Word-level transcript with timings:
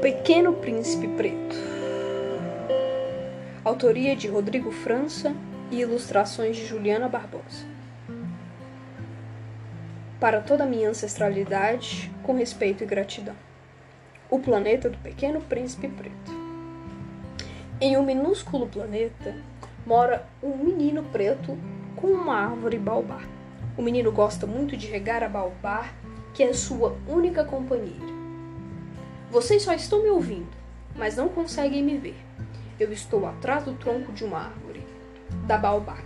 Pequeno 0.00 0.54
Príncipe 0.54 1.06
Preto. 1.08 1.54
Autoria 3.62 4.16
de 4.16 4.28
Rodrigo 4.28 4.70
França 4.70 5.36
e 5.70 5.82
ilustrações 5.82 6.56
de 6.56 6.64
Juliana 6.64 7.06
Barbosa. 7.06 7.66
Para 10.18 10.40
toda 10.40 10.64
a 10.64 10.66
minha 10.66 10.88
ancestralidade, 10.88 12.10
com 12.22 12.34
respeito 12.34 12.82
e 12.82 12.86
gratidão. 12.86 13.34
O 14.30 14.38
planeta 14.38 14.88
do 14.88 14.96
Pequeno 14.96 15.38
Príncipe 15.42 15.88
Preto. 15.88 16.32
Em 17.78 17.98
um 17.98 18.02
minúsculo 18.02 18.68
planeta 18.68 19.36
mora 19.84 20.26
um 20.42 20.56
menino 20.56 21.02
preto 21.12 21.58
com 21.94 22.06
uma 22.06 22.36
árvore 22.36 22.78
baobá. 22.78 23.20
O 23.76 23.82
menino 23.82 24.10
gosta 24.10 24.46
muito 24.46 24.78
de 24.78 24.86
regar 24.86 25.22
a 25.22 25.28
baobá, 25.28 25.90
que 26.32 26.42
é 26.42 26.54
sua 26.54 26.96
única 27.06 27.44
companheira. 27.44 28.19
Vocês 29.30 29.62
só 29.62 29.72
estão 29.72 30.02
me 30.02 30.08
ouvindo, 30.10 30.50
mas 30.96 31.16
não 31.16 31.28
conseguem 31.28 31.84
me 31.84 31.96
ver. 31.96 32.16
Eu 32.80 32.92
estou 32.92 33.24
atrás 33.26 33.62
do 33.62 33.74
tronco 33.74 34.12
de 34.12 34.24
uma 34.24 34.38
árvore, 34.40 34.84
da 35.46 35.56
baobá. 35.56 35.98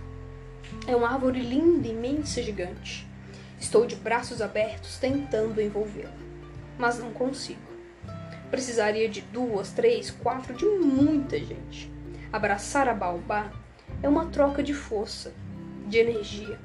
É 0.85 0.95
uma 0.95 1.09
árvore 1.09 1.39
linda, 1.39 1.87
imensa, 1.87 2.43
gigante. 2.43 3.07
Estou 3.59 3.87
de 3.87 3.95
braços 3.95 4.43
abertos 4.43 4.99
tentando 4.99 5.59
envolvê-la, 5.59 6.13
mas 6.77 6.99
não 6.99 7.11
consigo. 7.11 7.59
Precisaria 8.51 9.09
de 9.09 9.21
duas, 9.21 9.71
três, 9.71 10.11
quatro, 10.11 10.53
de 10.53 10.65
muita 10.65 11.39
gente. 11.39 11.91
Abraçar 12.31 12.87
a 12.87 12.93
baobá 12.93 13.51
é 14.03 14.07
uma 14.07 14.27
troca 14.27 14.61
de 14.61 14.75
força, 14.75 15.33
de 15.87 15.97
energia. 15.97 16.59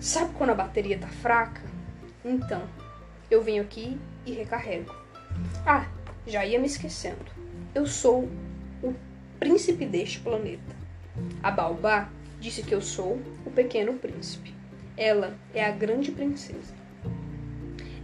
Sabe 0.00 0.32
quando 0.34 0.50
a 0.50 0.54
bateria 0.54 0.98
tá 0.98 1.08
fraca? 1.08 1.62
Então, 2.24 2.62
eu 3.28 3.42
venho 3.42 3.62
aqui 3.64 3.98
e 4.24 4.30
recarrego. 4.30 4.99
Ah, 5.66 5.86
já 6.26 6.44
ia 6.44 6.58
me 6.58 6.66
esquecendo. 6.66 7.30
Eu 7.74 7.86
sou 7.86 8.28
o 8.82 8.94
príncipe 9.38 9.86
deste 9.86 10.20
planeta. 10.20 10.76
A 11.42 11.50
Baobá 11.50 12.10
disse 12.40 12.62
que 12.62 12.74
eu 12.74 12.80
sou 12.80 13.20
o 13.44 13.50
pequeno 13.50 13.94
príncipe. 13.94 14.54
Ela 14.96 15.36
é 15.54 15.64
a 15.64 15.70
grande 15.70 16.10
princesa. 16.12 16.74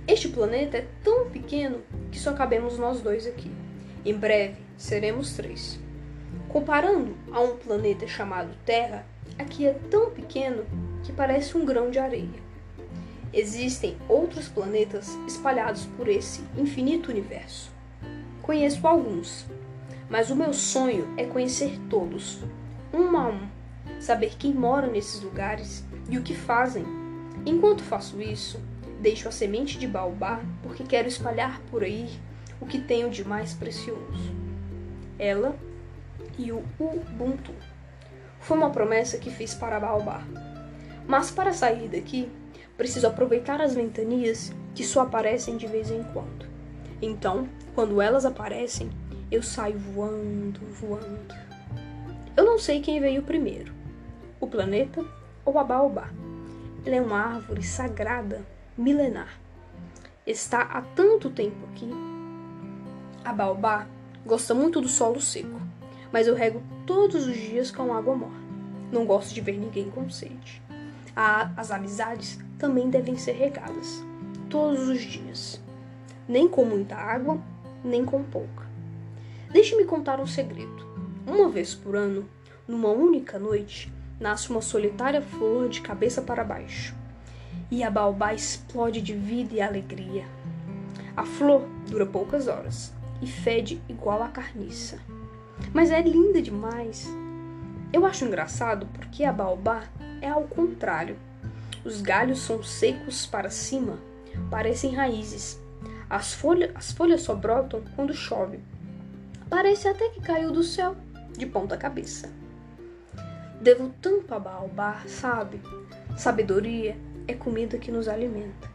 Este 0.06 0.28
planeta 0.28 0.78
é 0.78 0.86
tão 1.02 1.30
pequeno 1.30 1.82
que 2.12 2.18
só 2.18 2.32
cabemos 2.32 2.78
nós 2.78 3.00
dois 3.00 3.26
aqui. 3.26 3.50
Em 4.04 4.14
breve 4.14 4.56
seremos 4.76 5.34
três. 5.34 5.80
Comparando 6.48 7.16
a 7.32 7.40
um 7.40 7.56
planeta 7.56 8.06
chamado 8.06 8.56
Terra, 8.64 9.04
aqui 9.38 9.66
é 9.66 9.74
tão 9.90 10.10
pequeno 10.10 10.64
que 11.02 11.12
parece 11.12 11.56
um 11.56 11.64
grão 11.64 11.90
de 11.90 11.98
areia. 11.98 12.46
Existem 13.36 13.98
outros 14.08 14.48
planetas 14.48 15.10
espalhados 15.26 15.84
por 15.94 16.08
esse 16.08 16.42
infinito 16.56 17.10
universo. 17.10 17.70
Conheço 18.40 18.86
alguns, 18.86 19.44
mas 20.08 20.30
o 20.30 20.34
meu 20.34 20.54
sonho 20.54 21.12
é 21.18 21.26
conhecer 21.26 21.78
todos, 21.90 22.40
um 22.94 23.14
a 23.14 23.28
um, 23.28 23.46
saber 24.00 24.36
quem 24.38 24.54
mora 24.54 24.86
nesses 24.86 25.20
lugares 25.20 25.84
e 26.08 26.16
o 26.16 26.22
que 26.22 26.34
fazem. 26.34 26.86
Enquanto 27.44 27.84
faço 27.84 28.22
isso, 28.22 28.58
deixo 29.02 29.28
a 29.28 29.30
semente 29.30 29.78
de 29.78 29.86
baobá 29.86 30.40
porque 30.62 30.82
quero 30.82 31.06
espalhar 31.06 31.60
por 31.70 31.84
aí 31.84 32.08
o 32.58 32.64
que 32.64 32.78
tenho 32.78 33.10
de 33.10 33.22
mais 33.22 33.52
precioso. 33.52 34.34
Ela 35.18 35.54
e 36.38 36.52
o 36.52 36.64
Ubuntu. 36.80 37.52
Foi 38.40 38.56
uma 38.56 38.70
promessa 38.70 39.18
que 39.18 39.30
fiz 39.30 39.52
para 39.52 39.78
Baobá. 39.78 40.22
Mas 41.06 41.30
para 41.30 41.52
sair 41.52 41.88
daqui, 41.88 42.30
preciso 42.77 43.06
aproveitar 43.06 43.60
as 43.60 43.74
ventanias 43.74 44.52
que 44.74 44.84
só 44.84 45.02
aparecem 45.02 45.56
de 45.56 45.66
vez 45.66 45.91
em 45.91 46.02
quando. 46.12 46.46
Então, 47.00 47.48
quando 47.74 48.00
elas 48.00 48.25
aparecem, 48.25 48.91
eu 49.31 49.42
saio 49.42 49.78
voando, 49.78 50.60
voando. 50.81 51.34
Eu 52.37 52.44
não 52.44 52.59
sei 52.59 52.81
quem 52.81 53.00
veio 53.00 53.22
primeiro, 53.22 53.72
o 54.41 54.47
planeta 54.47 55.04
ou 55.44 55.59
a 55.59 55.64
baobá. 55.64 56.10
Ela 56.84 56.97
é 56.97 57.00
uma 57.00 57.19
árvore 57.19 57.62
sagrada, 57.62 58.42
milenar. 58.76 59.41
Está 60.26 60.62
há 60.62 60.82
tanto 60.82 61.31
tempo 61.31 61.66
aqui. 61.72 61.88
A 63.25 63.32
baobá 63.32 63.87
gosta 64.25 64.54
muito 64.54 64.81
do 64.81 64.88
solo 64.88 65.20
seco, 65.20 65.60
mas 66.12 66.26
eu 66.26 66.34
rego 66.34 66.62
todos 66.87 67.26
os 67.26 67.34
dias 67.34 67.70
com 67.70 67.94
água 67.94 68.14
morna. 68.14 68.47
Não 68.93 69.04
gosto 69.04 69.34
de 69.34 69.41
ver 69.41 69.58
ninguém 69.58 69.91
com 69.91 70.08
sede. 70.08 70.62
As 71.14 71.70
amizades 71.70 72.38
também 72.59 72.91
devem 72.91 73.17
ser 73.17 73.33
regadas, 73.33 74.05
todos 74.49 74.89
os 74.89 75.00
dias. 75.00 75.61
Nem 76.28 76.49
com 76.49 76.65
muita 76.65 76.97
água, 76.97 77.41
nem 77.84 78.05
com 78.05 78.22
pouca. 78.22 78.67
Deixe-me 79.53 79.84
contar 79.84 80.21
um 80.21 80.27
segredo. 80.27 80.87
Uma 81.27 81.49
vez 81.49 81.75
por 81.75 81.97
ano, 81.97 82.28
numa 82.67 82.89
única 82.89 83.39
noite, 83.39 83.93
nasce 84.19 84.50
uma 84.50 84.61
solitária 84.61 85.22
flor 85.22 85.69
de 85.69 85.81
cabeça 85.81 86.21
para 86.22 86.44
baixo. 86.44 86.94
E 87.71 87.83
a 87.83 87.91
baobá 87.91 88.34
explode 88.34 89.00
de 89.00 89.15
vida 89.15 89.55
e 89.55 89.61
alegria. 89.61 90.25
A 91.17 91.25
flor 91.25 91.67
dura 91.88 92.06
poucas 92.06 92.49
horas 92.49 92.93
e 93.23 93.27
fede 93.27 93.81
igual 93.88 94.23
a 94.23 94.28
carniça. 94.28 94.99
Mas 95.73 95.91
é 95.91 96.00
linda 96.03 96.43
demais. 96.43 97.09
Eu 97.93 98.05
acho 98.05 98.25
engraçado 98.25 98.87
porque 98.93 99.25
a 99.25 99.33
baobá 99.33 99.84
é 100.21 100.28
ao 100.28 100.43
contrário. 100.43 101.17
Os 101.86 102.02
galhos 102.02 102.41
são 102.41 102.64
secos 102.64 103.26
para 103.26 103.48
cima, 103.48 103.97
parecem 104.50 104.92
raízes. 104.92 105.62
As, 106.10 106.34
folha, 106.34 106.72
as 106.74 106.91
folhas 106.91 107.22
só 107.22 107.32
brotam 107.32 107.80
quando 107.94 108.12
chove. 108.12 108.58
Parece 109.48 109.86
até 109.86 110.08
que 110.08 110.20
caiu 110.20 110.50
do 110.50 110.64
céu, 110.64 110.96
de 111.38 111.46
ponta 111.46 111.76
cabeça. 111.76 112.28
Devo 113.60 113.94
tanto 114.02 114.34
a 114.34 114.38
baobá, 114.41 115.04
sabe? 115.06 115.60
Sabedoria 116.16 116.96
é 117.28 117.34
comida 117.34 117.78
que 117.78 117.92
nos 117.92 118.08
alimenta. 118.08 118.69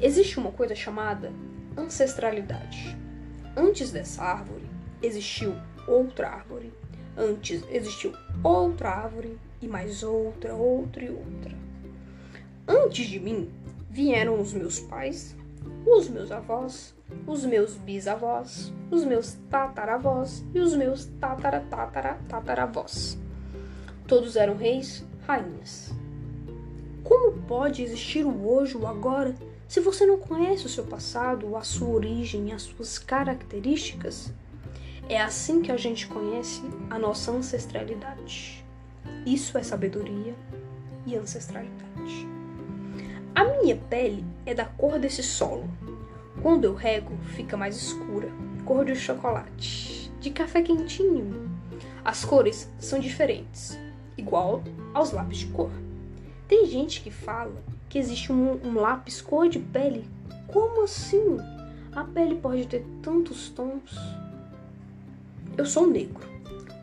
Existe 0.00 0.38
uma 0.38 0.50
coisa 0.50 0.74
chamada 0.74 1.30
ancestralidade. 1.76 2.96
Antes 3.54 3.90
dessa 3.92 4.22
árvore, 4.22 4.64
existiu 5.02 5.54
outra 5.86 6.30
árvore. 6.30 6.72
Antes 7.18 7.62
existiu 7.70 8.14
outra 8.42 8.88
árvore 8.88 9.38
e 9.60 9.68
mais 9.68 10.02
outra, 10.02 10.54
outra 10.54 11.04
e 11.04 11.10
outra. 11.10 11.69
Antes 12.70 13.08
de 13.08 13.18
mim 13.18 13.50
vieram 13.90 14.40
os 14.40 14.52
meus 14.52 14.78
pais, 14.78 15.34
os 15.84 16.08
meus 16.08 16.30
avós, 16.30 16.94
os 17.26 17.44
meus 17.44 17.74
bisavós, 17.74 18.72
os 18.92 19.04
meus 19.04 19.36
tataravós 19.50 20.44
e 20.54 20.60
os 20.60 20.76
meus 20.76 21.06
tatara. 21.18 21.66
Todos 24.06 24.36
eram 24.36 24.54
reis, 24.54 25.04
rainhas. 25.26 25.92
Como 27.02 27.32
pode 27.42 27.82
existir 27.82 28.24
o 28.24 28.48
hoje, 28.48 28.76
o 28.76 28.86
agora, 28.86 29.34
se 29.66 29.80
você 29.80 30.06
não 30.06 30.18
conhece 30.18 30.64
o 30.66 30.68
seu 30.68 30.84
passado, 30.84 31.56
a 31.56 31.62
sua 31.62 31.88
origem, 31.88 32.52
as 32.52 32.62
suas 32.62 33.00
características? 33.00 34.32
É 35.08 35.20
assim 35.20 35.60
que 35.60 35.72
a 35.72 35.76
gente 35.76 36.06
conhece 36.06 36.62
a 36.88 37.00
nossa 37.00 37.32
ancestralidade. 37.32 38.64
Isso 39.26 39.58
é 39.58 39.62
sabedoria 39.64 40.36
e 41.04 41.16
ancestralidade. 41.16 42.39
A 43.34 43.44
minha 43.44 43.76
pele 43.76 44.24
é 44.44 44.54
da 44.54 44.64
cor 44.64 44.98
desse 44.98 45.22
solo. 45.22 45.68
Quando 46.42 46.64
eu 46.64 46.74
rego, 46.74 47.16
fica 47.34 47.56
mais 47.56 47.76
escura, 47.76 48.28
cor 48.64 48.84
de 48.84 48.96
chocolate, 48.96 50.10
de 50.20 50.30
café 50.30 50.62
quentinho. 50.62 51.48
As 52.04 52.24
cores 52.24 52.70
são 52.78 52.98
diferentes, 52.98 53.78
igual 54.16 54.62
aos 54.92 55.12
lápis 55.12 55.38
de 55.38 55.46
cor. 55.46 55.70
Tem 56.48 56.66
gente 56.66 57.02
que 57.02 57.10
fala 57.10 57.62
que 57.88 57.98
existe 57.98 58.32
um, 58.32 58.60
um 58.64 58.74
lápis 58.74 59.20
cor 59.20 59.48
de 59.48 59.58
pele. 59.58 60.08
Como 60.48 60.82
assim? 60.82 61.36
A 61.92 62.04
pele 62.04 62.36
pode 62.36 62.66
ter 62.66 62.84
tantos 63.02 63.48
tons. 63.50 63.96
Eu 65.56 65.66
sou 65.66 65.86
negro, 65.86 66.26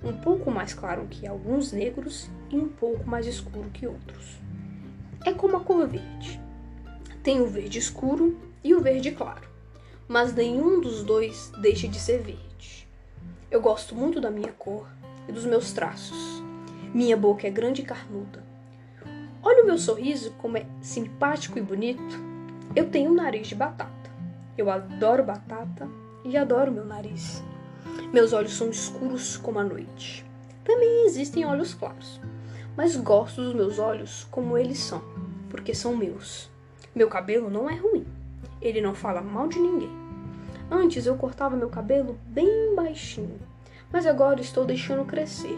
um 0.03 0.13
pouco 0.13 0.49
mais 0.51 0.73
claro 0.73 1.07
que 1.09 1.27
alguns 1.27 1.71
negros 1.71 2.29
e 2.49 2.55
um 2.55 2.69
pouco 2.69 3.09
mais 3.09 3.25
escuro 3.25 3.69
que 3.73 3.87
outros. 3.87 4.46
É 5.25 5.33
como 5.33 5.57
a 5.57 5.59
cor 5.59 5.87
verde. 5.87 6.41
Tem 7.23 7.41
o 7.41 7.47
verde 7.47 7.79
escuro 7.79 8.39
e 8.63 8.73
o 8.73 8.81
verde 8.81 9.11
claro, 9.11 9.47
mas 10.07 10.33
nenhum 10.33 10.79
dos 10.79 11.03
dois 11.03 11.51
deixa 11.61 11.87
de 11.87 11.99
ser 11.99 12.19
verde. 12.19 12.87
Eu 13.51 13.61
gosto 13.61 13.95
muito 13.95 14.21
da 14.21 14.29
minha 14.29 14.51
cor 14.53 14.87
e 15.27 15.31
dos 15.31 15.45
meus 15.45 15.71
traços. 15.71 16.41
Minha 16.93 17.17
boca 17.17 17.47
é 17.47 17.49
grande 17.49 17.81
e 17.81 17.85
carnuda. 17.85 18.43
Olha 19.43 19.63
o 19.63 19.65
meu 19.65 19.77
sorriso 19.77 20.31
como 20.37 20.57
é 20.57 20.65
simpático 20.81 21.57
e 21.57 21.61
bonito. 21.61 22.19
Eu 22.75 22.89
tenho 22.89 23.11
um 23.11 23.15
nariz 23.15 23.47
de 23.47 23.55
batata. 23.55 24.11
Eu 24.57 24.69
adoro 24.69 25.23
batata 25.23 25.89
e 26.25 26.35
adoro 26.35 26.71
meu 26.71 26.85
nariz. 26.85 27.43
Meus 28.11 28.33
olhos 28.33 28.55
são 28.55 28.69
escuros 28.69 29.37
como 29.37 29.59
a 29.59 29.63
noite. 29.63 30.25
Também 30.63 31.05
existem 31.05 31.45
olhos 31.45 31.73
claros, 31.73 32.19
mas 32.77 32.95
gosto 32.95 33.41
dos 33.41 33.55
meus 33.55 33.79
olhos 33.79 34.27
como 34.29 34.55
eles 34.55 34.77
são, 34.77 35.01
porque 35.49 35.73
são 35.73 35.97
meus. 35.97 36.47
Meu 36.93 37.09
cabelo 37.09 37.49
não 37.49 37.67
é 37.67 37.75
ruim. 37.75 38.05
Ele 38.61 38.79
não 38.81 38.93
fala 38.93 39.19
mal 39.19 39.47
de 39.47 39.59
ninguém. 39.59 39.89
Antes 40.69 41.07
eu 41.07 41.15
cortava 41.15 41.55
meu 41.55 41.69
cabelo 41.69 42.19
bem 42.27 42.75
baixinho, 42.75 43.39
mas 43.91 44.05
agora 44.05 44.39
estou 44.41 44.63
deixando 44.63 45.05
crescer. 45.05 45.57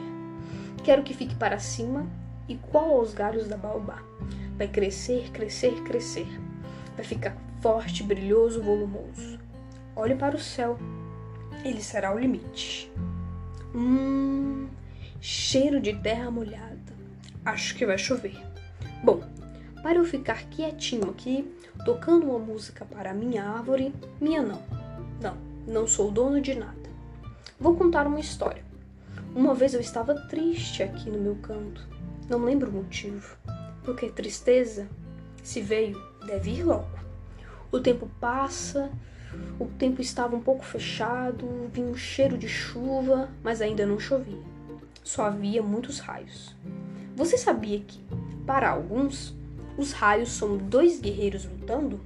Quero 0.82 1.04
que 1.04 1.14
fique 1.14 1.36
para 1.36 1.60
cima, 1.60 2.08
igual 2.48 2.92
aos 2.94 3.14
galhos 3.14 3.50
da 3.50 3.58
baobá. 3.58 4.02
Vai 4.58 4.70
crescer, 4.70 5.30
crescer, 5.32 5.84
crescer. 5.84 6.28
Vai 6.96 7.04
ficar 7.04 7.36
forte, 7.62 8.02
brilhoso, 8.02 8.62
volumoso. 8.62 9.40
Olhe 9.94 10.16
para 10.16 10.38
o 10.38 10.40
céu. 10.40 10.78
Ele 11.66 11.82
será 11.82 12.16
o 12.16 12.20
limite. 12.20 12.90
Hum, 13.76 14.68
cheiro 15.20 15.82
de 15.82 15.94
terra 15.94 16.32
molhada. 16.32 16.79
Acho 17.46 17.76
que 17.76 17.86
vai 17.86 17.98
chover. 17.98 18.38
Bom, 19.04 19.24
para 19.82 19.98
eu 19.98 20.06
ficar 20.06 20.44
quietinho 20.50 21.10
aqui, 21.10 21.50
tocando 21.86 22.30
uma 22.30 22.40
música 22.40 22.86
para 22.86 23.14
minha 23.14 23.44
árvore, 23.44 23.94
minha 24.20 24.42
não. 24.42 24.62
Não, 25.22 25.38
não 25.66 25.88
sou 25.88 26.12
dono 26.12 26.42
de 26.42 26.54
nada. 26.54 26.90
Vou 27.60 27.76
contar 27.76 28.08
uma 28.08 28.20
história. 28.20 28.64
Uma 29.36 29.54
vez 29.54 29.74
eu 29.74 29.80
estava 29.80 30.16
triste 30.28 30.84
aqui 30.84 31.10
no 31.10 31.20
meu 31.20 31.36
canto. 31.36 31.88
Não 32.30 32.44
lembro 32.44 32.70
o 32.70 32.74
motivo. 32.74 33.38
Porque 33.84 34.10
tristeza, 34.10 34.88
se 35.44 35.62
veio, 35.62 36.02
deve 36.26 36.52
ir 36.52 36.64
logo. 36.64 37.00
O 37.72 37.80
tempo 37.80 38.10
passa, 38.20 38.92
o 39.60 39.66
tempo 39.66 40.02
estava 40.02 40.36
um 40.36 40.42
pouco 40.42 40.66
fechado, 40.66 41.48
vinha 41.72 41.88
um 41.88 41.96
cheiro 41.96 42.38
de 42.38 42.48
chuva, 42.48 43.30
mas 43.44 43.62
ainda 43.62 43.86
não 43.86 44.00
chovia. 44.00 44.42
Só 45.04 45.26
havia 45.26 45.62
muitos 45.62 46.00
raios. 46.00 46.56
Você 47.20 47.38
sabia 47.38 47.82
que, 47.82 48.00
para 48.48 48.70
alguns, 48.70 49.36
os 49.78 49.92
raios 49.92 50.32
são 50.32 50.56
dois 50.56 51.02
guerreiros 51.02 51.44
lutando? 51.44 52.00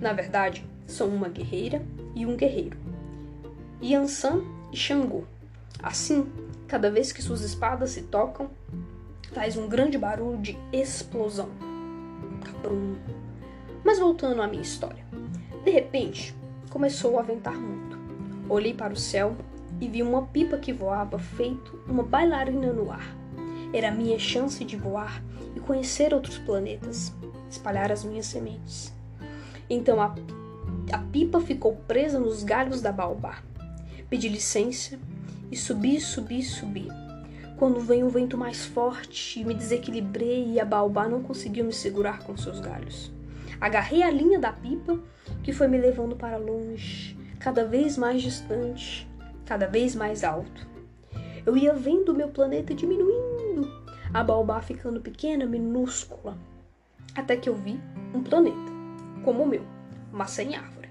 Na 0.00 0.12
verdade, 0.12 0.64
são 0.86 1.08
uma 1.08 1.28
guerreira 1.28 1.84
e 2.14 2.24
um 2.24 2.36
guerreiro. 2.36 2.78
Yansan 3.82 4.44
e 4.70 4.76
Xangô. 4.76 5.24
Assim, 5.82 6.30
cada 6.68 6.92
vez 6.92 7.10
que 7.10 7.20
suas 7.20 7.40
espadas 7.40 7.90
se 7.90 8.02
tocam, 8.02 8.50
faz 9.32 9.56
um 9.56 9.68
grande 9.68 9.98
barulho 9.98 10.38
de 10.38 10.56
explosão. 10.72 11.48
Cabrum. 12.44 12.94
Mas 13.82 13.98
voltando 13.98 14.42
à 14.42 14.46
minha 14.46 14.62
história. 14.62 15.04
De 15.64 15.72
repente, 15.72 16.36
começou 16.70 17.18
a 17.18 17.22
ventar 17.22 17.58
muito. 17.58 17.98
Olhei 18.48 18.72
para 18.72 18.92
o 18.92 18.96
céu 18.96 19.34
e 19.80 19.88
vi 19.88 20.04
uma 20.04 20.22
pipa 20.22 20.56
que 20.56 20.72
voava 20.72 21.18
feito 21.18 21.82
uma 21.88 22.04
bailarina 22.04 22.72
no 22.72 22.92
ar. 22.92 23.21
Era 23.72 23.90
minha 23.90 24.18
chance 24.18 24.64
de 24.64 24.76
voar 24.76 25.22
e 25.56 25.60
conhecer 25.60 26.12
outros 26.12 26.38
planetas, 26.38 27.12
espalhar 27.50 27.90
as 27.90 28.04
minhas 28.04 28.26
sementes. 28.26 28.92
Então 29.68 30.00
a, 30.00 30.14
a 30.92 30.98
pipa 30.98 31.40
ficou 31.40 31.76
presa 31.88 32.18
nos 32.18 32.42
galhos 32.42 32.82
da 32.82 32.92
baobá. 32.92 33.42
Pedi 34.10 34.28
licença 34.28 34.98
e 35.50 35.56
subi, 35.56 36.00
subi, 36.00 36.42
subi. 36.42 36.88
Quando 37.56 37.80
veio 37.80 38.06
um 38.06 38.10
vento 38.10 38.36
mais 38.36 38.66
forte, 38.66 39.44
me 39.44 39.54
desequilibrei 39.54 40.52
e 40.52 40.60
a 40.60 40.64
baobá 40.64 41.08
não 41.08 41.22
conseguiu 41.22 41.64
me 41.64 41.72
segurar 41.72 42.24
com 42.24 42.36
seus 42.36 42.60
galhos. 42.60 43.12
Agarrei 43.60 44.02
a 44.02 44.10
linha 44.10 44.38
da 44.38 44.52
pipa 44.52 44.98
que 45.42 45.52
foi 45.52 45.68
me 45.68 45.78
levando 45.78 46.16
para 46.16 46.36
longe, 46.36 47.16
cada 47.38 47.64
vez 47.64 47.96
mais 47.96 48.20
distante, 48.20 49.08
cada 49.46 49.66
vez 49.66 49.94
mais 49.94 50.24
alto. 50.24 50.66
Eu 51.46 51.56
ia 51.56 51.72
vendo 51.72 52.10
o 52.10 52.14
meu 52.14 52.28
planeta 52.28 52.74
diminuindo, 52.74 53.31
a 54.14 54.22
baobá 54.22 54.60
ficando 54.60 55.00
pequena, 55.00 55.46
minúscula, 55.46 56.36
até 57.14 57.36
que 57.36 57.48
eu 57.48 57.54
vi 57.54 57.80
um 58.14 58.22
planeta, 58.22 58.72
como 59.24 59.42
o 59.42 59.46
meu, 59.46 59.64
mas 60.12 60.30
sem 60.30 60.54
árvore. 60.54 60.90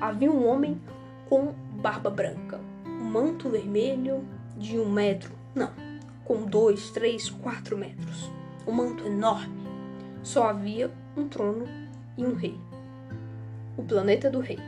Havia 0.00 0.30
um 0.30 0.46
homem 0.46 0.80
com 1.28 1.52
barba 1.80 2.10
branca, 2.10 2.60
um 2.84 3.04
manto 3.04 3.48
vermelho 3.48 4.24
de 4.56 4.78
um 4.78 4.90
metro, 4.90 5.32
não, 5.54 5.70
com 6.24 6.44
dois, 6.44 6.90
três, 6.90 7.30
quatro 7.30 7.78
metros. 7.78 8.30
Um 8.66 8.72
manto 8.72 9.06
enorme. 9.06 9.64
Só 10.24 10.48
havia 10.48 10.90
um 11.16 11.28
trono 11.28 11.66
e 12.16 12.24
um 12.24 12.34
rei. 12.34 12.58
O 13.76 13.84
planeta 13.84 14.28
do 14.28 14.40
rei. 14.40 14.58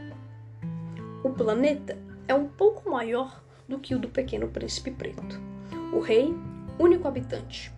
O 1.25 1.31
planeta 1.31 1.99
é 2.29 2.35
um 2.35 2.47
pouco 2.47 2.89
maior 2.89 3.43
do 3.69 3.81
que 3.81 3.93
o 3.93 3.99
do 3.99 4.09
pequeno 4.09 4.47
príncipe 4.49 4.93
preto. 4.93 5.41
O 5.93 5.99
rei, 5.99 6.33
único 6.79 7.09
habitante, 7.09 7.73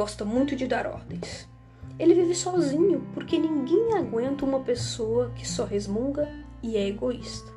gosta 0.00 0.24
muito 0.24 0.56
de 0.56 0.66
dar 0.66 0.86
ordens. 0.86 1.46
Ele 1.98 2.14
vive 2.14 2.34
sozinho 2.34 3.06
porque 3.12 3.38
ninguém 3.38 3.92
aguenta 3.92 4.46
uma 4.46 4.60
pessoa 4.60 5.30
que 5.36 5.46
só 5.46 5.66
resmunga 5.66 6.26
e 6.62 6.74
é 6.78 6.88
egoísta. 6.88 7.52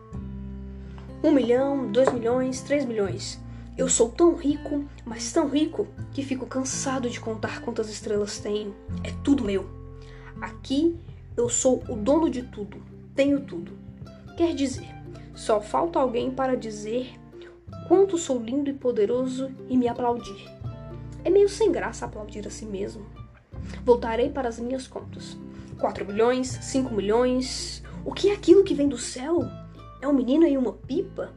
Um 1.24 1.32
milhão, 1.32 1.90
dois 1.90 2.12
milhões, 2.12 2.60
três 2.60 2.84
milhões. 2.84 3.40
Eu 3.78 3.88
sou 3.88 4.10
tão 4.10 4.36
rico, 4.36 4.84
mas 5.06 5.32
tão 5.32 5.48
rico, 5.48 5.88
que 6.12 6.22
fico 6.22 6.46
cansado 6.46 7.10
de 7.10 7.18
contar 7.18 7.62
quantas 7.62 7.90
estrelas 7.90 8.40
tenho. 8.40 8.76
É 9.06 9.12
tudo 9.24 9.46
meu. 9.46 9.66
Aqui 10.42 11.00
eu 11.38 11.48
sou 11.48 11.82
o 11.88 11.96
dono 11.96 12.30
de 12.30 12.44
tudo, 12.44 12.84
tenho 13.16 13.40
tudo. 13.40 13.72
Quer 14.36 14.54
dizer, 14.54 14.90
só 15.34 15.62
falta 15.62 15.98
alguém 15.98 16.30
para 16.30 16.58
dizer 16.58 17.14
quanto 17.88 18.18
sou 18.18 18.38
lindo 18.38 18.70
e 18.70 18.74
poderoso 18.74 19.50
e 19.70 19.78
me 19.78 19.88
aplaudir. 19.88 20.53
É 21.24 21.30
meio 21.30 21.48
sem 21.48 21.72
graça 21.72 22.06
aplaudir 22.06 22.46
a 22.48 22.50
si 22.50 22.66
mesmo. 22.66 23.06
Voltarei 23.86 24.30
para 24.30 24.50
as 24.50 24.60
minhas 24.60 24.88
contas. 24.88 25.38
4 25.80 26.06
milhões, 26.06 26.48
5 26.48 26.94
milhões. 26.94 27.84
O 28.06 28.14
que 28.14 28.30
é 28.30 28.34
aquilo 28.34 28.64
que 28.64 28.74
vem 28.74 28.88
do 28.88 28.98
céu? 28.98 29.44
É 30.02 30.08
um 30.08 30.14
menino 30.14 30.46
e 30.46 30.58
uma 30.58 30.74
pipa? 30.74 31.34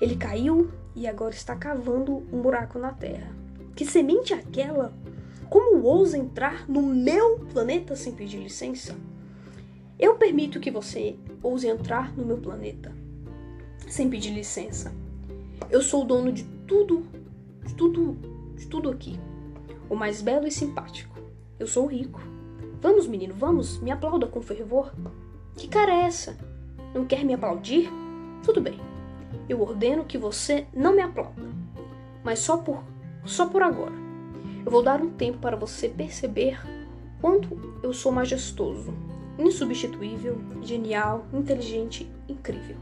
Ele 0.00 0.16
caiu 0.16 0.70
e 0.94 1.06
agora 1.06 1.34
está 1.34 1.54
cavando 1.54 2.26
um 2.32 2.40
buraco 2.40 2.78
na 2.78 2.92
terra. 2.92 3.32
Que 3.74 3.84
semente 3.84 4.32
é 4.32 4.36
aquela? 4.36 4.92
Como 5.48 5.82
ousa 5.82 6.18
entrar 6.18 6.68
no 6.68 6.82
meu 6.82 7.38
planeta 7.52 7.96
sem 7.96 8.12
pedir 8.12 8.38
licença? 8.38 8.96
Eu 9.98 10.16
permito 10.16 10.60
que 10.60 10.70
você 10.70 11.16
ouse 11.42 11.66
entrar 11.66 12.16
no 12.16 12.24
meu 12.24 12.38
planeta 12.38 12.92
sem 13.88 14.08
pedir 14.08 14.30
licença. 14.30 14.92
Eu 15.70 15.82
sou 15.82 16.02
o 16.02 16.06
dono 16.06 16.32
de 16.32 16.44
tudo, 16.66 17.06
de 17.64 17.74
tudo, 17.74 18.16
de 18.58 18.66
tudo 18.66 18.90
aqui. 18.90 19.18
O 19.88 19.94
mais 19.94 20.20
belo 20.20 20.46
e 20.46 20.50
simpático. 20.50 21.16
Eu 21.58 21.66
sou 21.66 21.86
rico. 21.86 22.20
Vamos, 22.80 23.06
menino, 23.06 23.34
vamos, 23.34 23.78
me 23.80 23.90
aplauda 23.90 24.26
com 24.26 24.42
fervor. 24.42 24.92
Que 25.56 25.66
cara 25.66 25.92
é 25.92 26.02
essa? 26.02 26.36
Não 26.94 27.06
quer 27.06 27.24
me 27.24 27.34
aplaudir? 27.34 27.90
Tudo 28.44 28.60
bem. 28.60 28.78
Eu 29.48 29.62
ordeno 29.62 30.04
que 30.04 30.18
você 30.18 30.66
não 30.74 30.94
me 30.94 31.00
aplauda. 31.00 31.42
Mas 32.22 32.40
só 32.40 32.58
por 32.58 32.82
só 33.24 33.46
por 33.46 33.62
agora. 33.62 33.92
Eu 34.64 34.72
vou 34.72 34.82
dar 34.82 35.00
um 35.00 35.10
tempo 35.10 35.38
para 35.38 35.56
você 35.56 35.88
perceber 35.88 36.60
quanto 37.20 37.78
eu 37.82 37.92
sou 37.92 38.10
majestoso, 38.10 38.94
insubstituível, 39.38 40.38
genial, 40.62 41.26
inteligente, 41.32 42.10
incrível. 42.28 42.76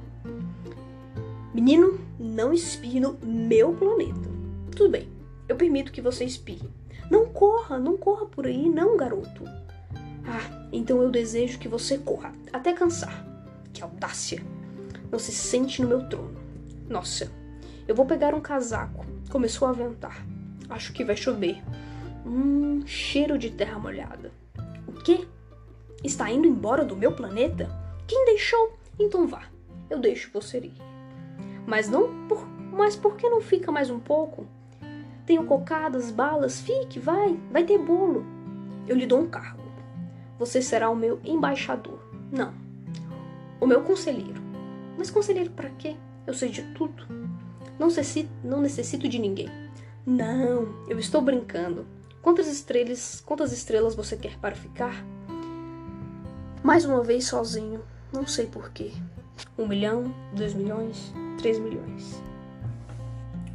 Menino, 1.52 1.98
não 2.18 2.52
espie 2.52 3.00
no 3.00 3.16
meu 3.22 3.72
planeta. 3.72 4.28
Tudo 4.74 4.90
bem, 4.90 5.08
eu 5.48 5.56
permito 5.56 5.92
que 5.92 6.00
você 6.00 6.24
espie. 6.24 6.60
Não 7.10 7.26
corra, 7.26 7.78
não 7.78 7.96
corra 7.96 8.26
por 8.26 8.46
aí, 8.46 8.68
não, 8.68 8.96
garoto. 8.96 9.44
Ah, 10.26 10.68
então 10.72 11.00
eu 11.00 11.10
desejo 11.10 11.58
que 11.58 11.68
você 11.68 11.98
corra 11.98 12.32
até 12.52 12.72
cansar. 12.72 13.24
Que 13.72 13.82
audácia! 13.82 14.42
Não 15.10 15.18
se 15.18 15.32
sente 15.32 15.80
no 15.80 15.88
meu 15.88 16.08
trono. 16.08 16.36
Nossa, 16.88 17.30
eu 17.86 17.94
vou 17.94 18.06
pegar 18.06 18.34
um 18.34 18.40
casaco. 18.40 19.06
Começou 19.30 19.68
a 19.68 19.72
ventar. 19.72 20.26
Acho 20.68 20.92
que 20.92 21.04
vai 21.04 21.16
chover. 21.16 21.62
Hum, 22.26 22.84
cheiro 22.84 23.38
de 23.38 23.50
terra 23.50 23.78
molhada. 23.78 24.32
O 24.88 24.92
quê? 24.92 25.26
Está 26.02 26.30
indo 26.30 26.48
embora 26.48 26.84
do 26.84 26.96
meu 26.96 27.12
planeta? 27.12 27.70
Quem 28.06 28.24
deixou? 28.24 28.76
Então 28.98 29.26
vá. 29.26 29.44
Eu 29.88 30.00
deixo 30.00 30.30
você 30.32 30.58
ir. 30.58 30.74
Mas 31.66 31.88
não 31.88 32.26
por, 32.26 32.46
mas 32.72 32.96
por 32.96 33.16
que 33.16 33.28
não 33.28 33.40
fica 33.40 33.70
mais 33.70 33.90
um 33.90 34.00
pouco? 34.00 34.46
Tenho 35.26 35.44
cocadas, 35.44 36.10
balas, 36.10 36.60
fique, 36.60 37.00
vai, 37.00 37.38
vai 37.50 37.64
ter 37.64 37.78
bolo. 37.78 38.24
Eu 38.86 38.96
lhe 38.96 39.06
dou 39.06 39.20
um 39.20 39.28
cargo. 39.28 39.62
Você 40.38 40.62
será 40.62 40.88
o 40.88 40.96
meu 40.96 41.20
embaixador. 41.24 41.98
Não. 42.30 42.54
O 43.60 43.66
meu 43.66 43.82
conselheiro. 43.82 44.40
Mas 44.96 45.10
conselheiro 45.10 45.50
para 45.50 45.70
quê? 45.70 45.96
Eu 46.26 46.32
sei 46.32 46.48
de 46.48 46.62
tudo. 46.74 47.04
Não 47.78 47.88
necessito, 47.88 48.30
não 48.44 48.60
necessito 48.60 49.08
de 49.08 49.18
ninguém. 49.18 49.50
Não, 50.06 50.68
eu 50.88 50.98
estou 50.98 51.20
brincando. 51.20 51.84
Quantas 52.22 52.46
estrelas, 52.46 53.22
quantas 53.24 53.52
estrelas 53.52 53.94
você 53.94 54.16
quer 54.16 54.38
para 54.38 54.54
ficar? 54.54 55.04
Mais 56.62 56.84
uma 56.84 57.02
vez 57.02 57.26
sozinho, 57.26 57.82
não 58.12 58.26
sei 58.26 58.46
porquê. 58.46 58.92
Um 59.58 59.66
milhão, 59.66 60.14
dois 60.34 60.54
milhões, 60.54 61.12
três 61.38 61.58
milhões. 61.58 62.22